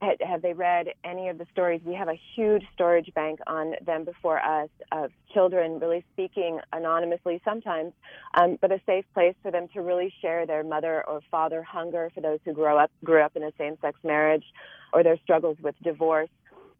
have 0.01 0.41
they 0.41 0.53
read 0.53 0.88
any 1.03 1.27
of 1.27 1.38
the 1.38 1.45
stories? 1.51 1.81
We 1.83 1.93
have 1.95 2.07
a 2.07 2.19
huge 2.35 2.63
storage 2.73 3.13
bank 3.13 3.39
on 3.47 3.73
them 3.85 4.05
before 4.05 4.39
us 4.39 4.69
of 4.91 5.12
children 5.33 5.79
really 5.79 6.05
speaking 6.13 6.59
anonymously 6.71 7.41
sometimes, 7.43 7.91
um, 8.33 8.57
but 8.62 8.71
a 8.71 8.79
safe 8.85 9.05
place 9.13 9.35
for 9.41 9.51
them 9.51 9.67
to 9.73 9.81
really 9.81 10.13
share 10.21 10.45
their 10.45 10.63
mother 10.63 11.03
or 11.07 11.19
father 11.29 11.62
hunger 11.63 12.12
for 12.15 12.21
those 12.21 12.39
who 12.45 12.53
grow 12.53 12.77
up 12.77 12.91
grew 13.03 13.21
up 13.21 13.35
in 13.35 13.43
a 13.43 13.51
same-sex 13.57 13.99
marriage, 14.03 14.45
or 14.93 15.03
their 15.03 15.17
struggles 15.23 15.57
with 15.62 15.75
divorce. 15.83 16.29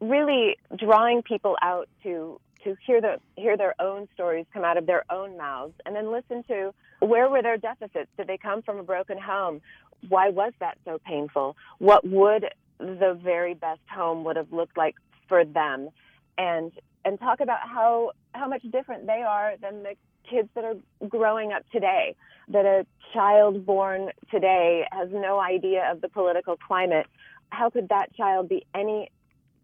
Really 0.00 0.56
drawing 0.76 1.22
people 1.22 1.56
out 1.62 1.88
to 2.02 2.40
to 2.64 2.76
hear 2.86 3.00
the 3.00 3.16
hear 3.36 3.56
their 3.56 3.74
own 3.80 4.08
stories 4.14 4.46
come 4.52 4.64
out 4.64 4.76
of 4.76 4.86
their 4.86 5.04
own 5.10 5.36
mouths, 5.36 5.74
and 5.84 5.94
then 5.94 6.10
listen 6.10 6.42
to 6.44 6.72
where 7.00 7.28
were 7.28 7.42
their 7.42 7.58
deficits? 7.58 8.10
Did 8.16 8.26
they 8.26 8.38
come 8.38 8.62
from 8.62 8.78
a 8.78 8.82
broken 8.82 9.18
home? 9.18 9.60
Why 10.08 10.30
was 10.30 10.54
that 10.60 10.78
so 10.86 10.98
painful? 11.04 11.56
What 11.78 12.06
would 12.06 12.46
the 12.80 13.18
very 13.22 13.54
best 13.54 13.80
home 13.92 14.24
would 14.24 14.36
have 14.36 14.52
looked 14.52 14.76
like 14.76 14.96
for 15.28 15.44
them. 15.44 15.90
And 16.38 16.72
and 17.04 17.18
talk 17.18 17.40
about 17.40 17.60
how 17.60 18.12
how 18.32 18.48
much 18.48 18.62
different 18.70 19.06
they 19.06 19.22
are 19.26 19.54
than 19.60 19.82
the 19.82 19.94
kids 20.28 20.48
that 20.54 20.64
are 20.64 20.76
growing 21.08 21.52
up 21.52 21.62
today 21.72 22.14
that 22.48 22.64
a 22.64 22.86
child 23.12 23.64
born 23.64 24.10
today 24.30 24.86
has 24.92 25.08
no 25.12 25.40
idea 25.40 25.90
of 25.90 26.00
the 26.00 26.08
political 26.08 26.56
climate. 26.56 27.06
How 27.50 27.70
could 27.70 27.88
that 27.88 28.14
child 28.16 28.48
be 28.48 28.66
any 28.74 29.10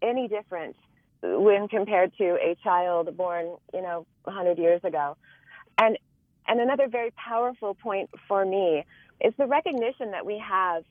any 0.01 0.27
different 0.27 0.75
when 1.21 1.67
compared 1.67 2.15
to 2.17 2.37
a 2.41 2.55
child 2.63 3.15
born 3.17 3.55
you 3.73 3.81
know 3.81 4.05
100 4.23 4.57
years 4.57 4.81
ago? 4.83 5.15
And 5.77 5.97
and 6.47 6.59
another 6.59 6.87
very 6.87 7.11
powerful 7.11 7.75
point 7.75 8.09
for 8.27 8.45
me 8.45 8.85
is 9.19 9.33
the 9.37 9.47
recognition 9.47 10.11
that 10.11 10.25
we 10.25 10.37
have 10.37 10.83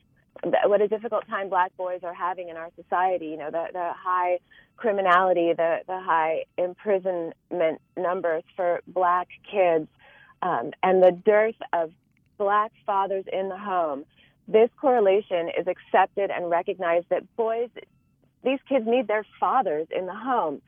what 0.65 0.81
a 0.81 0.87
difficult 0.87 1.27
time 1.27 1.49
black 1.49 1.75
boys 1.77 2.01
are 2.03 2.13
having 2.13 2.49
in 2.49 2.57
our 2.57 2.69
society. 2.81 3.27
You 3.27 3.37
know, 3.37 3.51
the, 3.51 3.67
the 3.73 3.91
high 3.95 4.39
criminality, 4.77 5.53
the, 5.53 5.79
the 5.87 5.99
high 5.99 6.43
imprisonment 6.57 7.81
numbers 7.95 8.43
for 8.55 8.81
black 8.87 9.27
kids, 9.51 9.87
um, 10.41 10.71
and 10.83 11.01
the 11.01 11.11
dearth 11.11 11.55
of 11.73 11.91
black 12.37 12.71
fathers 12.85 13.25
in 13.31 13.49
the 13.49 13.57
home. 13.57 14.05
This 14.47 14.69
correlation 14.79 15.49
is 15.59 15.67
accepted 15.67 16.31
and 16.31 16.49
recognized 16.49 17.07
that 17.09 17.23
boys, 17.35 17.69
these 18.43 18.59
kids 18.69 18.85
need 18.87 19.07
their 19.07 19.25
fathers 19.39 19.87
in 19.95 20.05
the 20.05 20.15
home. 20.15 20.61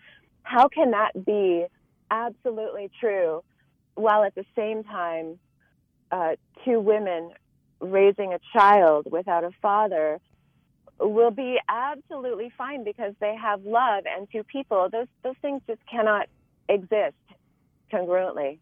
How 0.43 0.67
can 0.67 0.91
that 0.91 1.25
be 1.25 1.65
absolutely 2.12 2.89
true 2.99 3.43
while 3.95 4.23
at 4.23 4.36
the 4.36 4.45
same 4.55 4.84
time 4.84 5.39
uh, 6.12 6.32
two 6.65 6.79
women 6.79 7.32
raising 7.80 8.34
a 8.34 8.39
child 8.54 9.08
without 9.12 9.44
a 9.44 9.52
father 9.62 10.20
will 11.00 11.32
be 11.32 11.58
absolutely 11.70 12.52
fine 12.58 12.84
because 12.84 13.13
they 13.20 13.36
have 13.36 13.63
love 13.63 14.04
and 14.06 14.28
two 14.32 14.44
people. 14.44 14.89
Those 14.92 15.08
those 15.24 15.36
things 15.42 15.62
just 15.68 15.82
cannot 15.89 16.28
exist 16.68 17.15
congruently. 17.92 18.60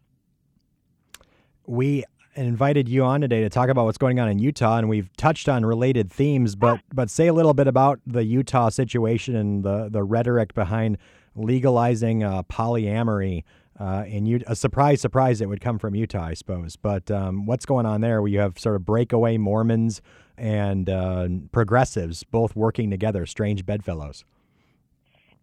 We 1.66 2.04
invited 2.34 2.88
you 2.88 3.04
on 3.04 3.20
today 3.20 3.40
to 3.40 3.48
talk 3.48 3.68
about 3.68 3.84
what's 3.84 3.98
going 3.98 4.20
on 4.20 4.28
in 4.28 4.38
Utah 4.38 4.78
and 4.78 4.88
we've 4.88 5.14
touched 5.16 5.48
on 5.48 5.66
related 5.66 6.10
themes 6.10 6.54
but 6.54 6.80
but 6.94 7.10
say 7.10 7.26
a 7.26 7.32
little 7.32 7.54
bit 7.54 7.66
about 7.66 7.98
the 8.06 8.24
Utah 8.24 8.68
situation 8.68 9.34
and 9.34 9.64
the 9.64 9.88
the 9.90 10.04
rhetoric 10.04 10.54
behind 10.54 10.98
legalizing 11.34 12.22
uh, 12.22 12.42
polyamory 12.44 13.42
uh, 13.80 14.04
and 14.06 14.26
you, 14.26 14.40
a 14.46 14.56
surprise, 14.56 15.00
surprise, 15.00 15.40
it 15.40 15.48
would 15.48 15.60
come 15.60 15.78
from 15.78 15.94
Utah, 15.94 16.24
I 16.24 16.34
suppose. 16.34 16.76
But 16.76 17.10
um, 17.10 17.46
what's 17.46 17.64
going 17.64 17.86
on 17.86 18.00
there? 18.00 18.20
Where 18.20 18.28
you 18.28 18.40
have 18.40 18.58
sort 18.58 18.76
of 18.76 18.84
breakaway 18.84 19.36
Mormons 19.36 20.02
and 20.36 20.88
uh, 20.90 21.28
progressives 21.52 22.24
both 22.24 22.56
working 22.56 22.90
together, 22.90 23.24
strange 23.26 23.64
bedfellows. 23.64 24.24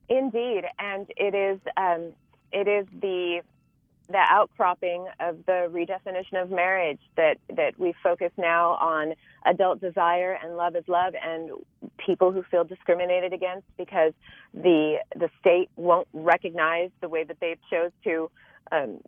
Indeed, 0.10 0.66
and 0.78 1.08
it 1.18 1.34
is 1.34 1.60
um, 1.78 2.14
it 2.52 2.68
is 2.68 2.86
the 3.02 3.42
the 4.08 4.18
outcropping 4.18 5.08
of 5.20 5.38
the 5.48 5.68
redefinition 5.72 6.42
of 6.42 6.52
marriage 6.52 7.00
that 7.18 7.38
that 7.56 7.80
we 7.80 7.94
focus 8.04 8.32
now 8.38 8.74
on 8.74 9.14
adult 9.46 9.82
desire 9.82 10.38
and 10.44 10.58
love 10.58 10.76
is 10.76 10.88
love 10.88 11.14
and 11.22 11.50
people 12.06 12.32
who 12.32 12.44
feel 12.44 12.64
discriminated 12.64 13.34
against 13.34 13.68
because 13.78 14.14
the 14.54 14.98
the 15.16 15.30
state 15.40 15.70
won't 15.76 16.08
recognize 16.14 16.90
the 17.02 17.10
way 17.10 17.24
that 17.24 17.38
they've 17.40 17.60
chose 17.70 17.92
to 18.04 18.30
um, 18.72 19.00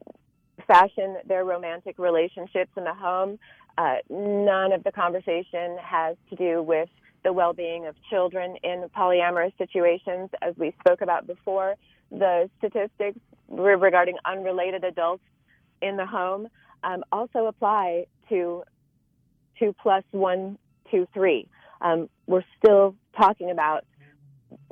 fashion 0.65 1.17
their 1.25 1.45
romantic 1.45 1.97
relationships 1.99 2.71
in 2.75 2.83
the 2.83 2.93
home. 2.93 3.39
Uh, 3.77 3.97
none 4.09 4.71
of 4.71 4.83
the 4.83 4.91
conversation 4.91 5.77
has 5.81 6.15
to 6.29 6.35
do 6.35 6.63
with 6.63 6.89
the 7.23 7.31
well-being 7.31 7.85
of 7.85 7.95
children 8.09 8.55
in 8.63 8.85
polyamorous 8.95 9.51
situations, 9.57 10.29
as 10.41 10.55
we 10.57 10.73
spoke 10.79 11.01
about 11.01 11.27
before. 11.27 11.75
The 12.09 12.49
statistics 12.57 13.19
regarding 13.49 14.17
unrelated 14.25 14.83
adults 14.83 15.23
in 15.81 15.97
the 15.97 16.05
home 16.05 16.47
um, 16.83 17.03
also 17.11 17.45
apply 17.45 18.05
to 18.29 18.63
two 19.59 19.75
plus 19.81 20.03
one, 20.11 20.57
two, 20.89 21.07
three. 21.13 21.47
Um, 21.81 22.09
we're 22.25 22.43
still 22.57 22.95
talking 23.15 23.51
about 23.51 23.85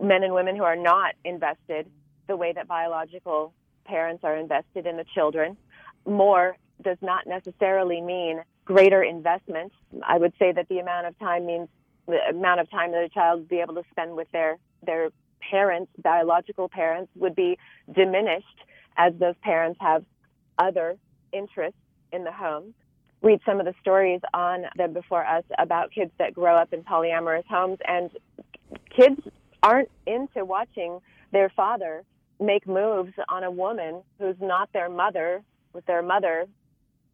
men 0.01 0.23
and 0.23 0.33
women 0.33 0.55
who 0.55 0.63
are 0.63 0.75
not 0.75 1.15
invested 1.23 1.89
the 2.27 2.35
way 2.35 2.53
that 2.53 2.67
biological 2.67 3.53
parents 3.85 4.23
are 4.23 4.35
invested 4.35 4.85
in 4.85 4.97
the 4.97 5.05
children. 5.13 5.57
More 6.05 6.57
does 6.81 6.97
not 7.01 7.27
necessarily 7.27 8.01
mean 8.01 8.41
greater 8.65 9.03
investment. 9.03 9.71
I 10.03 10.17
would 10.17 10.33
say 10.39 10.51
that 10.51 10.67
the 10.69 10.79
amount 10.79 11.07
of 11.07 11.17
time 11.19 11.45
means 11.45 11.69
the 12.07 12.19
amount 12.29 12.59
of 12.59 12.69
time 12.69 12.91
that 12.91 13.03
a 13.03 13.09
child 13.09 13.41
would 13.41 13.49
be 13.49 13.59
able 13.59 13.75
to 13.75 13.83
spend 13.91 14.15
with 14.15 14.29
their 14.31 14.57
their 14.85 15.09
parents, 15.49 15.91
biological 16.01 16.69
parents, 16.69 17.11
would 17.15 17.35
be 17.35 17.57
diminished 17.93 18.45
as 18.97 19.13
those 19.19 19.35
parents 19.41 19.77
have 19.81 20.03
other 20.57 20.97
interests 21.31 21.79
in 22.11 22.23
the 22.23 22.31
home. 22.31 22.73
Read 23.21 23.39
some 23.45 23.59
of 23.59 23.65
the 23.65 23.73
stories 23.81 24.21
on 24.33 24.65
the 24.77 24.87
Before 24.87 25.25
Us 25.25 25.43
about 25.57 25.91
kids 25.91 26.11
that 26.19 26.33
grow 26.33 26.55
up 26.55 26.73
in 26.73 26.83
polyamorous 26.83 27.45
homes, 27.47 27.79
and 27.87 28.11
kids 28.95 29.19
aren't 29.63 29.89
into 30.05 30.45
watching 30.45 30.99
their 31.31 31.49
father 31.49 32.03
make 32.39 32.67
moves 32.67 33.13
on 33.29 33.43
a 33.43 33.51
woman 33.51 34.01
who's 34.19 34.35
not 34.39 34.71
their 34.73 34.89
mother 34.89 35.41
with 35.73 35.85
their 35.85 36.01
mother 36.01 36.45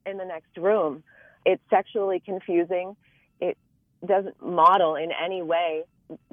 in 0.06 0.18
the 0.18 0.26
next 0.26 0.58
room. 0.58 1.04
It's 1.46 1.62
sexually 1.70 2.20
confusing. 2.20 2.96
It 3.40 3.58
doesn't 4.06 4.42
model 4.44 4.96
in 4.96 5.10
any 5.12 5.42
way 5.42 5.84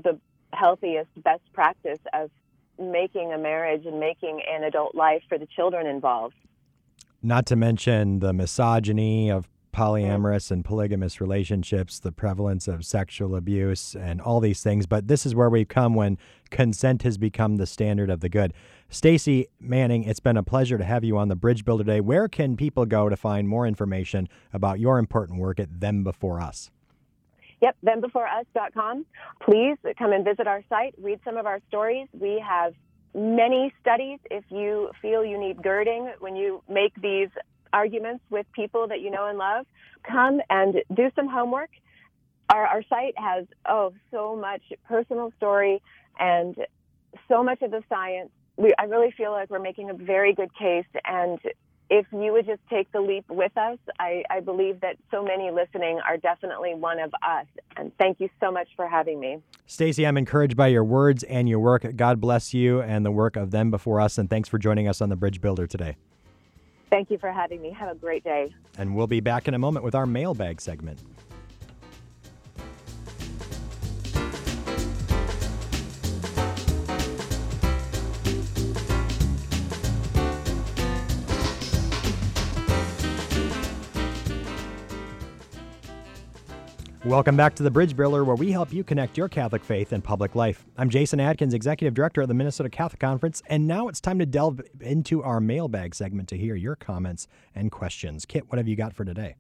the 0.02 0.18
healthiest 0.52 1.11
best 1.22 1.42
practice 1.52 2.00
of 2.12 2.31
making 2.78 3.33
a 3.33 3.38
marriage 3.38 3.87
and 3.87 4.00
making 4.00 4.40
an 4.48 4.64
adult 4.64 4.94
life 4.94 5.22
for 5.28 5.38
the 5.38 5.46
children 5.46 5.87
involved. 5.87 6.35
Not 7.22 7.46
to 7.46 7.57
mention 7.57 8.20
the 8.20 8.33
misogyny 8.33 9.31
of 9.31 9.48
polyamorous 9.79 10.51
and 10.51 10.64
polygamous 10.64 11.21
relationships, 11.21 12.01
the 12.01 12.11
prevalence 12.11 12.67
of 12.67 12.85
sexual 12.85 13.37
abuse, 13.37 13.95
and 13.95 14.21
all 14.21 14.41
these 14.41 14.61
things. 14.61 14.87
But 14.87 15.07
this 15.07 15.25
is 15.25 15.37
where 15.37 15.49
we've 15.49 15.69
come 15.69 15.95
when 15.95 16.19
consent 16.51 17.05
has 17.05 17.17
become 17.17 17.57
the 17.57 17.67
standard 17.67 18.11
of 18.11 18.19
the 18.19 18.29
good. 18.29 18.53
Stacy 18.88 19.47
Manning, 19.61 20.03
it's 20.03 20.19
been 20.19 20.37
a 20.37 20.43
pleasure 20.43 20.79
to 20.79 20.85
have 20.85 21.05
you 21.05 21.17
on 21.17 21.29
the 21.29 21.37
Bridge 21.37 21.64
Builder 21.64 21.85
Day. 21.85 22.01
Where 22.01 22.27
can 22.27 22.57
people 22.57 22.87
go 22.87 23.09
to 23.09 23.17
find 23.17 23.49
more 23.49 23.69
information 23.69 24.29
about 24.53 24.81
your 24.81 24.99
important 24.99 25.38
work 25.38 25.61
at 25.61 25.81
Them 25.81 26.03
Before 26.03 26.41
Us? 26.41 26.73
Yep, 27.62 27.77
thembeforeus.com. 27.87 29.07
Please 29.41 29.77
come 29.97 30.12
and 30.12 30.25
visit 30.25 30.49
our 30.49 30.64
site, 30.69 30.95
read 31.01 31.21
some 31.25 31.37
of 31.37 31.47
our 31.47 31.61
stories. 31.69 32.09
We 32.12 32.43
have 32.45 32.75
many 33.14 33.73
studies. 33.81 34.19
If 34.29 34.45
you 34.49 34.91
feel 35.01 35.25
you 35.25 35.38
need 35.38 35.62
girding 35.62 36.12
when 36.19 36.35
you 36.35 36.64
make 36.69 36.95
these 37.01 37.29
arguments 37.72 38.24
with 38.31 38.46
people 38.52 38.88
that 38.88 39.00
you 39.00 39.11
know 39.11 39.26
and 39.26 39.38
love, 39.38 39.66
come 40.02 40.40
and 40.50 40.83
do 40.94 41.11
some 41.14 41.28
homework. 41.28 41.70
Our, 42.50 42.66
our 42.66 42.83
site 42.88 43.14
has, 43.18 43.46
oh, 43.68 43.92
so 44.11 44.37
much 44.37 44.62
personal 44.87 45.33
story 45.37 45.83
and 46.18 46.57
so 47.28 47.42
much 47.42 47.62
of 47.62 47.70
the 47.70 47.83
science. 47.88 48.31
We, 48.57 48.74
I 48.78 48.85
really 48.85 49.12
feel 49.12 49.33
like 49.33 49.50
we're 49.50 49.59
making 49.59 49.90
a 49.90 49.94
very 49.94 50.35
good 50.35 50.50
case 50.57 50.87
and 51.04 51.38
if 51.90 52.07
you 52.12 52.33
would 52.33 52.46
just 52.46 52.61
take 52.68 52.90
the 52.92 53.00
leap 53.00 53.24
with 53.28 53.57
us, 53.57 53.78
I, 53.98 54.22
I 54.31 54.40
believe 54.40 54.81
that 54.81 54.96
so 55.11 55.22
many 55.24 55.50
listening 55.50 56.00
are 56.07 56.16
definitely 56.16 56.74
one 56.74 56.98
of 56.98 57.12
us. 57.26 57.46
And 57.76 57.92
thank 57.98 58.20
you 58.20 58.28
so 58.40 58.50
much 58.50 58.68
for 58.76 58.87
having 58.87 59.18
me. 59.18 59.38
Stacy, 59.66 60.07
I'm 60.07 60.16
encouraged 60.16 60.57
by 60.57 60.68
your 60.68 60.85
words 60.85 61.22
and 61.24 61.48
your 61.48 61.61
work. 61.61 61.96
God 61.96 62.20
bless 62.20 62.52
you 62.52 62.83
and 62.83 63.07
the 63.07 63.11
work 63.11 63.37
of 63.37 63.50
them 63.50 63.70
before 63.70 64.00
us. 64.00 64.18
And 64.18 64.28
thanks 64.28 64.48
for 64.48 64.59
joining 64.59 64.87
us 64.87 65.00
on 65.00 65.09
the 65.09 65.16
Bridge 65.16 65.40
Builder 65.40 65.66
today. 65.66 65.96
Thank 66.90 67.11
you 67.11 67.18
for 67.18 67.31
having 67.31 67.61
me. 67.61 67.70
Have 67.72 67.90
a 67.90 67.94
great 67.94 68.24
day. 68.24 68.55
And 68.79 68.96
we'll 68.96 69.07
be 69.07 69.20
back 69.20 69.48
in 69.48 69.55
a 69.55 69.59
moment 69.59 69.85
with 69.85 69.94
our 69.94 70.07
mailbag 70.07 70.61
segment. 70.61 71.01
Welcome 87.05 87.37
back 87.37 87.55
to 87.55 87.63
the 87.63 87.71
Bridge 87.71 87.95
Builder, 87.95 88.25
where 88.25 88.35
we 88.35 88.51
help 88.51 88.73
you 88.73 88.83
connect 88.83 89.17
your 89.17 89.29
Catholic 89.29 89.63
faith 89.63 89.93
and 89.93 90.03
public 90.03 90.35
life. 90.35 90.65
I'm 90.77 90.91
Jason 90.91 91.21
Adkins, 91.21 91.55
Executive 91.55 91.95
Director 91.95 92.23
of 92.23 92.29
the 92.29 92.35
Minnesota 92.35 92.69
Catholic 92.69 92.99
Conference, 92.99 93.41
and 93.47 93.69
now 93.69 93.87
it's 93.87 94.01
time 94.01 94.19
to 94.19 94.27
delve 94.27 94.61
into 94.81 95.23
our 95.23 95.41
mailbag 95.41 95.95
segment 95.95 96.29
to 96.31 96.37
hear 96.37 96.57
your 96.57 96.75
comments 96.75 97.29
and 97.55 97.71
questions. 97.71 98.27
Kit, 98.27 98.47
what 98.49 98.59
have 98.59 98.67
you 98.67 98.75
got 98.75 98.95
for 98.95 99.05
today? 99.05 99.37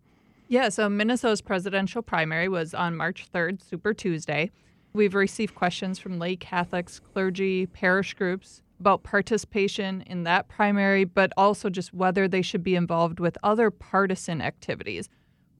Yeah, 0.46 0.68
so 0.68 0.88
Minnesota's 0.88 1.40
presidential 1.42 2.00
primary 2.00 2.48
was 2.48 2.74
on 2.74 2.96
March 2.96 3.26
3rd, 3.34 3.60
Super 3.60 3.92
Tuesday. 3.92 4.52
We've 4.92 5.16
received 5.16 5.56
questions 5.56 5.98
from 5.98 6.20
lay 6.20 6.36
Catholics, 6.36 7.00
clergy, 7.00 7.66
parish 7.66 8.14
groups 8.14 8.62
about 8.78 9.02
participation 9.02 10.02
in 10.02 10.22
that 10.22 10.46
primary, 10.46 11.02
but 11.02 11.32
also 11.36 11.68
just 11.68 11.92
whether 11.92 12.28
they 12.28 12.40
should 12.40 12.62
be 12.62 12.76
involved 12.76 13.18
with 13.18 13.36
other 13.42 13.72
partisan 13.72 14.40
activities. 14.40 15.08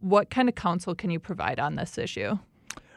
What 0.00 0.30
kind 0.30 0.48
of 0.48 0.54
counsel 0.54 0.94
can 0.94 1.10
you 1.10 1.18
provide 1.18 1.58
on 1.58 1.76
this 1.76 1.98
issue? 1.98 2.38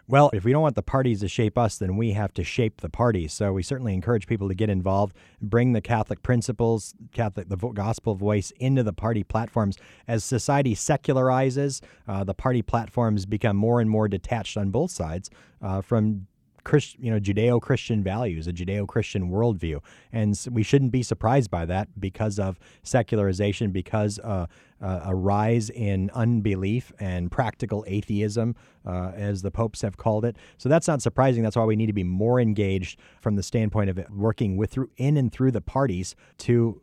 Well, 0.08 0.30
if 0.34 0.44
we 0.44 0.52
don't 0.52 0.62
want 0.62 0.76
the 0.76 0.84
parties 0.84 1.22
to 1.22 1.30
shape 1.30 1.58
us, 1.58 1.78
then 1.78 1.96
we 1.96 2.12
have 2.12 2.34
to 2.34 2.44
shape 2.44 2.82
the 2.82 2.90
parties. 2.90 3.32
So 3.32 3.54
we 3.54 3.64
certainly 3.64 3.94
encourage 3.94 4.28
people 4.28 4.50
to 4.50 4.54
get 4.54 4.70
involved, 4.70 5.16
bring 5.42 5.72
the 5.72 5.80
Catholic 5.80 6.22
principles, 6.22 6.94
Catholic 7.14 7.48
the 7.48 7.56
gospel 7.56 8.16
voice 8.16 8.52
into 8.60 8.84
the 8.84 8.92
party 8.92 9.24
platforms. 9.24 9.78
As 10.10 10.26
society 10.26 10.76
secularizes, 10.76 11.82
uh, 12.10 12.26
the 12.26 12.34
party 12.34 12.62
platforms 12.62 13.26
become 13.26 13.56
more 13.56 13.80
and 13.80 13.90
more 13.90 14.10
detached 14.10 14.58
on 14.58 14.70
both 14.70 14.92
sides 14.92 15.30
uh, 15.62 15.80
from 15.80 16.28
Christ, 16.64 16.98
you 17.00 17.12
know, 17.12 17.20
Judeo-Christian 17.20 18.04
values, 18.04 18.48
a 18.48 18.54
Judeo-Christian 18.54 19.30
worldview, 19.30 19.82
and 20.12 20.40
we 20.52 20.64
shouldn't 20.64 20.92
be 20.92 21.04
surprised 21.04 21.50
by 21.50 21.66
that 21.66 21.88
because 22.00 22.40
of 22.40 22.60
secularization, 22.84 23.72
because 23.72 24.20
uh, 24.20 24.46
uh, 24.82 25.02
a 25.06 25.16
rise 25.16 25.70
in 25.70 26.10
unbelief 26.14 26.92
and 27.00 27.32
practical 27.32 27.84
atheism, 27.88 28.56
uh, 28.86 29.12
as 29.16 29.42
the 29.42 29.52
popes 29.52 29.82
have 29.82 29.98
called 29.98 30.26
it. 30.26 30.36
So 30.58 30.70
that's 30.70 30.88
not 30.88 31.02
surprising. 31.02 31.44
That's 31.44 31.56
why 31.56 31.66
we 31.66 31.76
need 31.76 31.88
to 31.88 31.94
be 31.94 32.04
more 32.04 32.40
engaged 32.40 33.00
from 33.22 33.36
the 33.36 33.44
standpoint 33.44 33.90
of 33.90 34.00
working 34.10 34.58
with 34.58 34.72
through 34.72 34.90
in 34.98 35.18
and 35.18 35.32
through 35.32 35.52
the 35.52 35.62
parties 35.62 36.16
to 36.40 36.82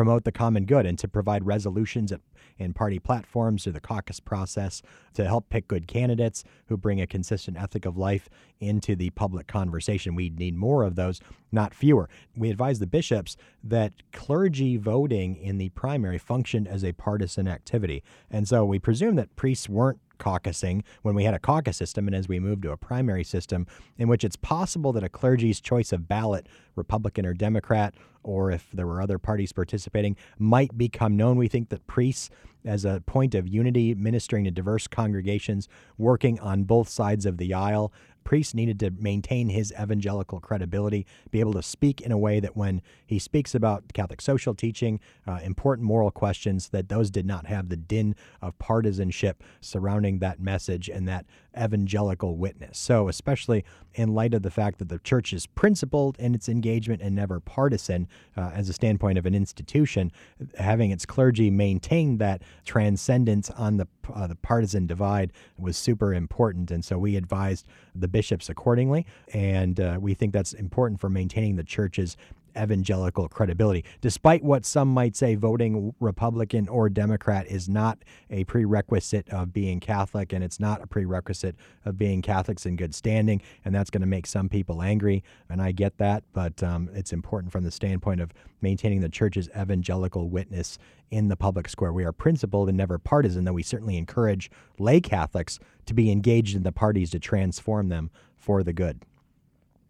promote 0.00 0.24
the 0.24 0.32
common 0.32 0.64
good 0.64 0.86
and 0.86 0.98
to 0.98 1.06
provide 1.06 1.44
resolutions 1.44 2.10
in 2.58 2.72
party 2.72 2.98
platforms 2.98 3.64
through 3.64 3.74
the 3.74 3.80
caucus 3.80 4.18
process 4.18 4.80
to 5.12 5.26
help 5.26 5.50
pick 5.50 5.68
good 5.68 5.86
candidates 5.86 6.42
who 6.68 6.76
bring 6.78 7.02
a 7.02 7.06
consistent 7.06 7.54
ethic 7.58 7.84
of 7.84 7.98
life 7.98 8.26
into 8.60 8.96
the 8.96 9.10
public 9.10 9.46
conversation. 9.46 10.14
We 10.14 10.30
need 10.30 10.56
more 10.56 10.84
of 10.84 10.94
those, 10.94 11.20
not 11.52 11.74
fewer. 11.74 12.08
We 12.34 12.48
advise 12.48 12.78
the 12.78 12.86
bishops 12.86 13.36
that 13.62 13.92
clergy 14.10 14.78
voting 14.78 15.36
in 15.36 15.58
the 15.58 15.68
primary 15.68 16.16
functioned 16.16 16.66
as 16.66 16.82
a 16.82 16.94
partisan 16.94 17.46
activity. 17.46 18.02
And 18.30 18.48
so 18.48 18.64
we 18.64 18.78
presume 18.78 19.16
that 19.16 19.36
priests 19.36 19.68
weren't 19.68 20.00
caucusing 20.20 20.84
when 21.02 21.16
we 21.16 21.24
had 21.24 21.34
a 21.34 21.38
caucus 21.40 21.76
system 21.76 22.06
and 22.06 22.14
as 22.14 22.28
we 22.28 22.38
move 22.38 22.60
to 22.62 22.70
a 22.70 22.76
primary 22.76 23.24
system 23.24 23.66
in 23.98 24.06
which 24.06 24.22
it's 24.22 24.36
possible 24.36 24.92
that 24.92 25.02
a 25.02 25.08
clergy's 25.08 25.60
choice 25.60 25.92
of 25.92 26.06
ballot, 26.06 26.46
Republican 26.76 27.26
or 27.26 27.34
Democrat, 27.34 27.94
or 28.22 28.50
if 28.50 28.68
there 28.72 28.86
were 28.86 29.00
other 29.00 29.18
parties 29.18 29.52
participating, 29.52 30.16
might 30.38 30.76
become 30.76 31.16
known. 31.16 31.36
We 31.36 31.48
think 31.48 31.70
that 31.70 31.86
priests, 31.86 32.30
as 32.64 32.84
a 32.84 33.02
point 33.06 33.34
of 33.34 33.48
unity, 33.48 33.94
ministering 33.94 34.44
to 34.44 34.50
diverse 34.50 34.86
congregations, 34.86 35.68
working 35.96 36.38
on 36.40 36.64
both 36.64 36.88
sides 36.88 37.24
of 37.24 37.38
the 37.38 37.54
aisle, 37.54 37.92
priest 38.24 38.54
needed 38.54 38.78
to 38.80 38.90
maintain 38.90 39.48
his 39.48 39.72
evangelical 39.80 40.40
credibility, 40.40 41.06
be 41.30 41.40
able 41.40 41.52
to 41.54 41.62
speak 41.62 42.00
in 42.00 42.12
a 42.12 42.18
way 42.18 42.40
that 42.40 42.56
when 42.56 42.82
he 43.06 43.18
speaks 43.18 43.54
about 43.54 43.92
Catholic 43.92 44.20
social 44.20 44.54
teaching, 44.54 45.00
uh, 45.26 45.40
important 45.42 45.86
moral 45.86 46.10
questions, 46.10 46.68
that 46.70 46.88
those 46.88 47.10
did 47.10 47.26
not 47.26 47.46
have 47.46 47.68
the 47.68 47.76
din 47.76 48.14
of 48.40 48.58
partisanship 48.58 49.42
surrounding 49.60 50.18
that 50.18 50.40
message 50.40 50.88
and 50.88 51.08
that 51.08 51.26
evangelical 51.58 52.36
witness. 52.36 52.78
So, 52.78 53.08
especially 53.08 53.64
in 53.94 54.14
light 54.14 54.34
of 54.34 54.42
the 54.42 54.50
fact 54.50 54.78
that 54.78 54.88
the 54.88 54.98
church 54.98 55.32
is 55.32 55.46
principled 55.46 56.16
in 56.18 56.34
its 56.34 56.48
engagement 56.48 57.02
and 57.02 57.14
never 57.14 57.40
partisan 57.40 58.08
uh, 58.36 58.50
as 58.54 58.68
a 58.68 58.72
standpoint 58.72 59.18
of 59.18 59.26
an 59.26 59.34
institution, 59.34 60.12
having 60.58 60.90
its 60.90 61.04
clergy 61.04 61.50
maintain 61.50 62.18
that 62.18 62.42
transcendence 62.64 63.50
on 63.50 63.76
the, 63.78 63.88
uh, 64.14 64.26
the 64.26 64.36
partisan 64.36 64.86
divide 64.86 65.32
was 65.58 65.76
super 65.76 66.14
important. 66.14 66.70
And 66.70 66.84
so 66.84 66.98
we 66.98 67.16
advised 67.16 67.66
the 67.94 68.08
bishops 68.08 68.48
accordingly. 68.48 69.06
And 69.32 69.80
uh, 69.80 69.98
we 70.00 70.14
think 70.14 70.32
that's 70.32 70.52
important 70.52 71.00
for 71.00 71.08
maintaining 71.08 71.56
the 71.56 71.64
church's 71.64 72.16
evangelical 72.56 73.28
credibility. 73.28 73.84
Despite 74.00 74.42
what 74.42 74.64
some 74.64 74.88
might 74.88 75.16
say, 75.16 75.34
voting 75.34 75.94
Republican 76.00 76.68
or 76.68 76.88
Democrat 76.88 77.46
is 77.46 77.68
not 77.68 77.98
a 78.30 78.44
prerequisite 78.44 79.28
of 79.30 79.52
being 79.52 79.80
Catholic, 79.80 80.32
and 80.32 80.44
it's 80.44 80.60
not 80.60 80.82
a 80.82 80.86
prerequisite 80.86 81.56
of 81.84 81.98
being 81.98 82.22
Catholics 82.22 82.66
in 82.66 82.76
good 82.76 82.94
standing, 82.94 83.40
and 83.64 83.74
that's 83.74 83.90
going 83.90 84.00
to 84.00 84.06
make 84.06 84.26
some 84.26 84.48
people 84.48 84.82
angry, 84.82 85.22
and 85.48 85.60
I 85.60 85.72
get 85.72 85.98
that, 85.98 86.24
but 86.32 86.62
um, 86.62 86.88
it's 86.94 87.12
important 87.12 87.52
from 87.52 87.64
the 87.64 87.70
standpoint 87.70 88.20
of 88.20 88.32
maintaining 88.60 89.00
the 89.00 89.08
church's 89.08 89.48
evangelical 89.58 90.28
witness 90.28 90.78
in 91.10 91.28
the 91.28 91.36
public 91.36 91.68
square. 91.68 91.92
We 91.92 92.04
are 92.04 92.12
principled 92.12 92.68
and 92.68 92.78
never 92.78 92.98
partisan, 92.98 93.44
though 93.44 93.52
we 93.52 93.62
certainly 93.62 93.96
encourage 93.96 94.50
lay 94.78 95.00
Catholics 95.00 95.58
to 95.86 95.94
be 95.94 96.10
engaged 96.10 96.54
in 96.54 96.62
the 96.62 96.72
parties 96.72 97.10
to 97.10 97.18
transform 97.18 97.88
them 97.88 98.10
for 98.36 98.62
the 98.62 98.72
good. 98.72 99.02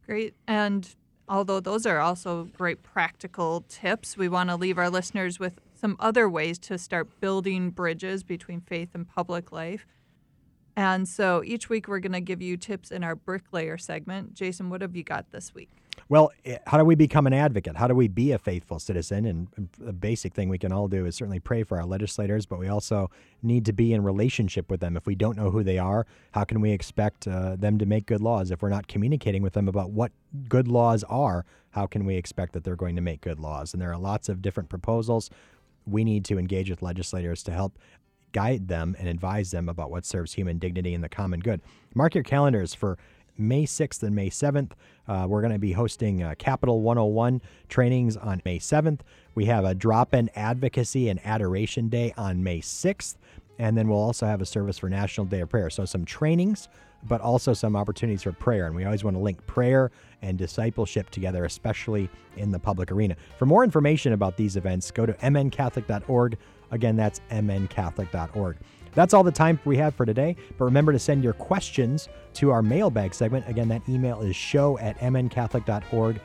Great. 0.06 0.34
And 0.48 0.88
although 1.30 1.60
those 1.60 1.86
are 1.86 2.00
also 2.00 2.44
great 2.56 2.82
practical 2.82 3.64
tips, 3.68 4.16
we 4.16 4.28
want 4.28 4.50
to 4.50 4.56
leave 4.56 4.76
our 4.76 4.90
listeners 4.90 5.38
with 5.38 5.60
some 5.74 5.96
other 6.00 6.28
ways 6.28 6.58
to 6.58 6.76
start 6.76 7.20
building 7.20 7.70
bridges 7.70 8.22
between 8.24 8.60
faith 8.60 8.90
and 8.92 9.08
public 9.08 9.52
life. 9.52 9.86
And 10.76 11.08
so 11.08 11.42
each 11.44 11.68
week 11.68 11.88
we're 11.88 12.00
going 12.00 12.12
to 12.12 12.20
give 12.20 12.42
you 12.42 12.56
tips 12.56 12.90
in 12.90 13.04
our 13.04 13.14
bricklayer 13.14 13.78
segment. 13.78 14.34
Jason, 14.34 14.68
what 14.70 14.82
have 14.82 14.96
you 14.96 15.04
got 15.04 15.30
this 15.30 15.54
week? 15.54 15.70
Well, 16.08 16.32
eh, 16.44 16.58
how 16.66 16.78
do 16.78 16.84
we 16.84 16.94
become 16.94 17.26
an 17.26 17.32
advocate? 17.32 17.76
How 17.76 17.86
do 17.86 17.94
we 17.94 18.08
be 18.08 18.32
a 18.32 18.38
faithful 18.38 18.78
citizen? 18.78 19.26
And 19.26 19.68
the 19.78 19.92
basic 19.92 20.34
thing 20.34 20.48
we 20.48 20.58
can 20.58 20.72
all 20.72 20.88
do 20.88 21.06
is 21.06 21.16
certainly 21.16 21.40
pray 21.40 21.62
for 21.62 21.78
our 21.78 21.86
legislators, 21.86 22.46
but 22.46 22.58
we 22.58 22.68
also 22.68 23.10
need 23.42 23.64
to 23.66 23.72
be 23.72 23.92
in 23.92 24.02
relationship 24.02 24.70
with 24.70 24.80
them. 24.80 24.96
If 24.96 25.06
we 25.06 25.14
don't 25.14 25.36
know 25.36 25.50
who 25.50 25.62
they 25.62 25.78
are, 25.78 26.06
how 26.32 26.44
can 26.44 26.60
we 26.60 26.72
expect 26.72 27.26
uh, 27.28 27.56
them 27.56 27.78
to 27.78 27.86
make 27.86 28.06
good 28.06 28.20
laws? 28.20 28.50
If 28.50 28.62
we're 28.62 28.70
not 28.70 28.88
communicating 28.88 29.42
with 29.42 29.52
them 29.52 29.68
about 29.68 29.90
what 29.90 30.12
good 30.48 30.68
laws 30.68 31.04
are, 31.04 31.44
how 31.70 31.86
can 31.86 32.04
we 32.04 32.16
expect 32.16 32.52
that 32.54 32.64
they're 32.64 32.76
going 32.76 32.96
to 32.96 33.02
make 33.02 33.20
good 33.20 33.38
laws? 33.38 33.72
And 33.72 33.80
there 33.80 33.92
are 33.92 33.98
lots 33.98 34.28
of 34.28 34.42
different 34.42 34.68
proposals. 34.68 35.30
We 35.86 36.04
need 36.04 36.24
to 36.26 36.38
engage 36.38 36.70
with 36.70 36.82
legislators 36.82 37.42
to 37.44 37.52
help 37.52 37.78
guide 38.32 38.68
them 38.68 38.94
and 38.98 39.08
advise 39.08 39.50
them 39.50 39.68
about 39.68 39.90
what 39.90 40.04
serves 40.04 40.34
human 40.34 40.58
dignity 40.58 40.94
and 40.94 41.02
the 41.02 41.08
common 41.08 41.40
good. 41.40 41.60
Mark 41.94 42.14
your 42.14 42.24
calendars 42.24 42.74
for 42.74 42.98
May 43.40 43.64
6th 43.64 44.02
and 44.02 44.14
May 44.14 44.30
7th. 44.30 44.72
Uh, 45.08 45.26
we're 45.28 45.40
going 45.40 45.52
to 45.52 45.58
be 45.58 45.72
hosting 45.72 46.22
uh, 46.22 46.34
Capitol 46.38 46.82
101 46.82 47.40
trainings 47.68 48.16
on 48.16 48.42
May 48.44 48.58
7th. 48.58 49.00
We 49.34 49.46
have 49.46 49.64
a 49.64 49.74
drop 49.74 50.14
in 50.14 50.30
advocacy 50.36 51.08
and 51.08 51.18
adoration 51.24 51.88
day 51.88 52.12
on 52.16 52.42
May 52.42 52.60
6th. 52.60 53.16
And 53.58 53.76
then 53.76 53.88
we'll 53.88 53.98
also 53.98 54.26
have 54.26 54.40
a 54.40 54.46
service 54.46 54.78
for 54.78 54.88
National 54.88 55.26
Day 55.26 55.40
of 55.40 55.50
Prayer. 55.50 55.68
So, 55.68 55.84
some 55.84 56.06
trainings, 56.06 56.68
but 57.02 57.20
also 57.20 57.52
some 57.52 57.76
opportunities 57.76 58.22
for 58.22 58.32
prayer. 58.32 58.66
And 58.66 58.74
we 58.74 58.84
always 58.84 59.04
want 59.04 59.16
to 59.16 59.22
link 59.22 59.44
prayer 59.46 59.90
and 60.22 60.38
discipleship 60.38 61.10
together, 61.10 61.44
especially 61.44 62.08
in 62.36 62.50
the 62.50 62.58
public 62.58 62.90
arena. 62.90 63.16
For 63.38 63.46
more 63.46 63.64
information 63.64 64.14
about 64.14 64.36
these 64.36 64.56
events, 64.56 64.90
go 64.90 65.04
to 65.04 65.12
mncatholic.org. 65.14 66.38
Again, 66.70 66.96
that's 66.96 67.20
mncatholic.org. 67.30 68.56
That's 68.94 69.14
all 69.14 69.22
the 69.22 69.32
time 69.32 69.58
we 69.64 69.76
have 69.76 69.94
for 69.94 70.06
today. 70.06 70.36
But 70.58 70.64
remember 70.64 70.92
to 70.92 70.98
send 70.98 71.22
your 71.22 71.32
questions 71.32 72.08
to 72.34 72.50
our 72.50 72.62
mailbag 72.62 73.14
segment. 73.14 73.48
Again, 73.48 73.68
that 73.68 73.88
email 73.88 74.20
is 74.20 74.36
show 74.36 74.78
at 74.78 74.98
mncatholic.org. 74.98 76.20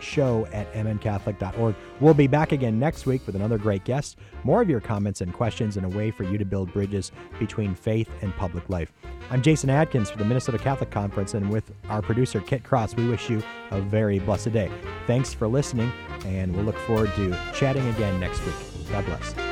Show 0.00 0.46
at 0.52 0.72
mncatholic.org. 0.72 1.74
We'll 2.00 2.14
be 2.14 2.26
back 2.26 2.52
again 2.52 2.78
next 2.78 3.04
week 3.04 3.26
with 3.26 3.36
another 3.36 3.58
great 3.58 3.84
guest, 3.84 4.16
more 4.44 4.62
of 4.62 4.70
your 4.70 4.80
comments 4.80 5.20
and 5.20 5.32
questions, 5.32 5.76
and 5.76 5.84
a 5.84 5.90
way 5.90 6.10
for 6.10 6.24
you 6.24 6.38
to 6.38 6.44
build 6.46 6.72
bridges 6.72 7.12
between 7.38 7.74
faith 7.74 8.08
and 8.22 8.34
public 8.36 8.68
life. 8.70 8.92
I'm 9.30 9.42
Jason 9.42 9.68
Adkins 9.68 10.10
for 10.10 10.16
the 10.16 10.24
Minnesota 10.24 10.58
Catholic 10.58 10.90
Conference, 10.90 11.34
and 11.34 11.50
with 11.50 11.70
our 11.90 12.00
producer, 12.00 12.40
Kit 12.40 12.64
Cross, 12.64 12.96
we 12.96 13.08
wish 13.08 13.28
you 13.28 13.42
a 13.70 13.80
very 13.82 14.18
blessed 14.18 14.52
day. 14.52 14.70
Thanks 15.06 15.34
for 15.34 15.46
listening, 15.46 15.92
and 16.24 16.56
we'll 16.56 16.64
look 16.64 16.78
forward 16.78 17.14
to 17.16 17.36
chatting 17.54 17.86
again 17.88 18.18
next 18.18 18.44
week. 18.46 18.56
God 18.90 19.04
bless. 19.04 19.49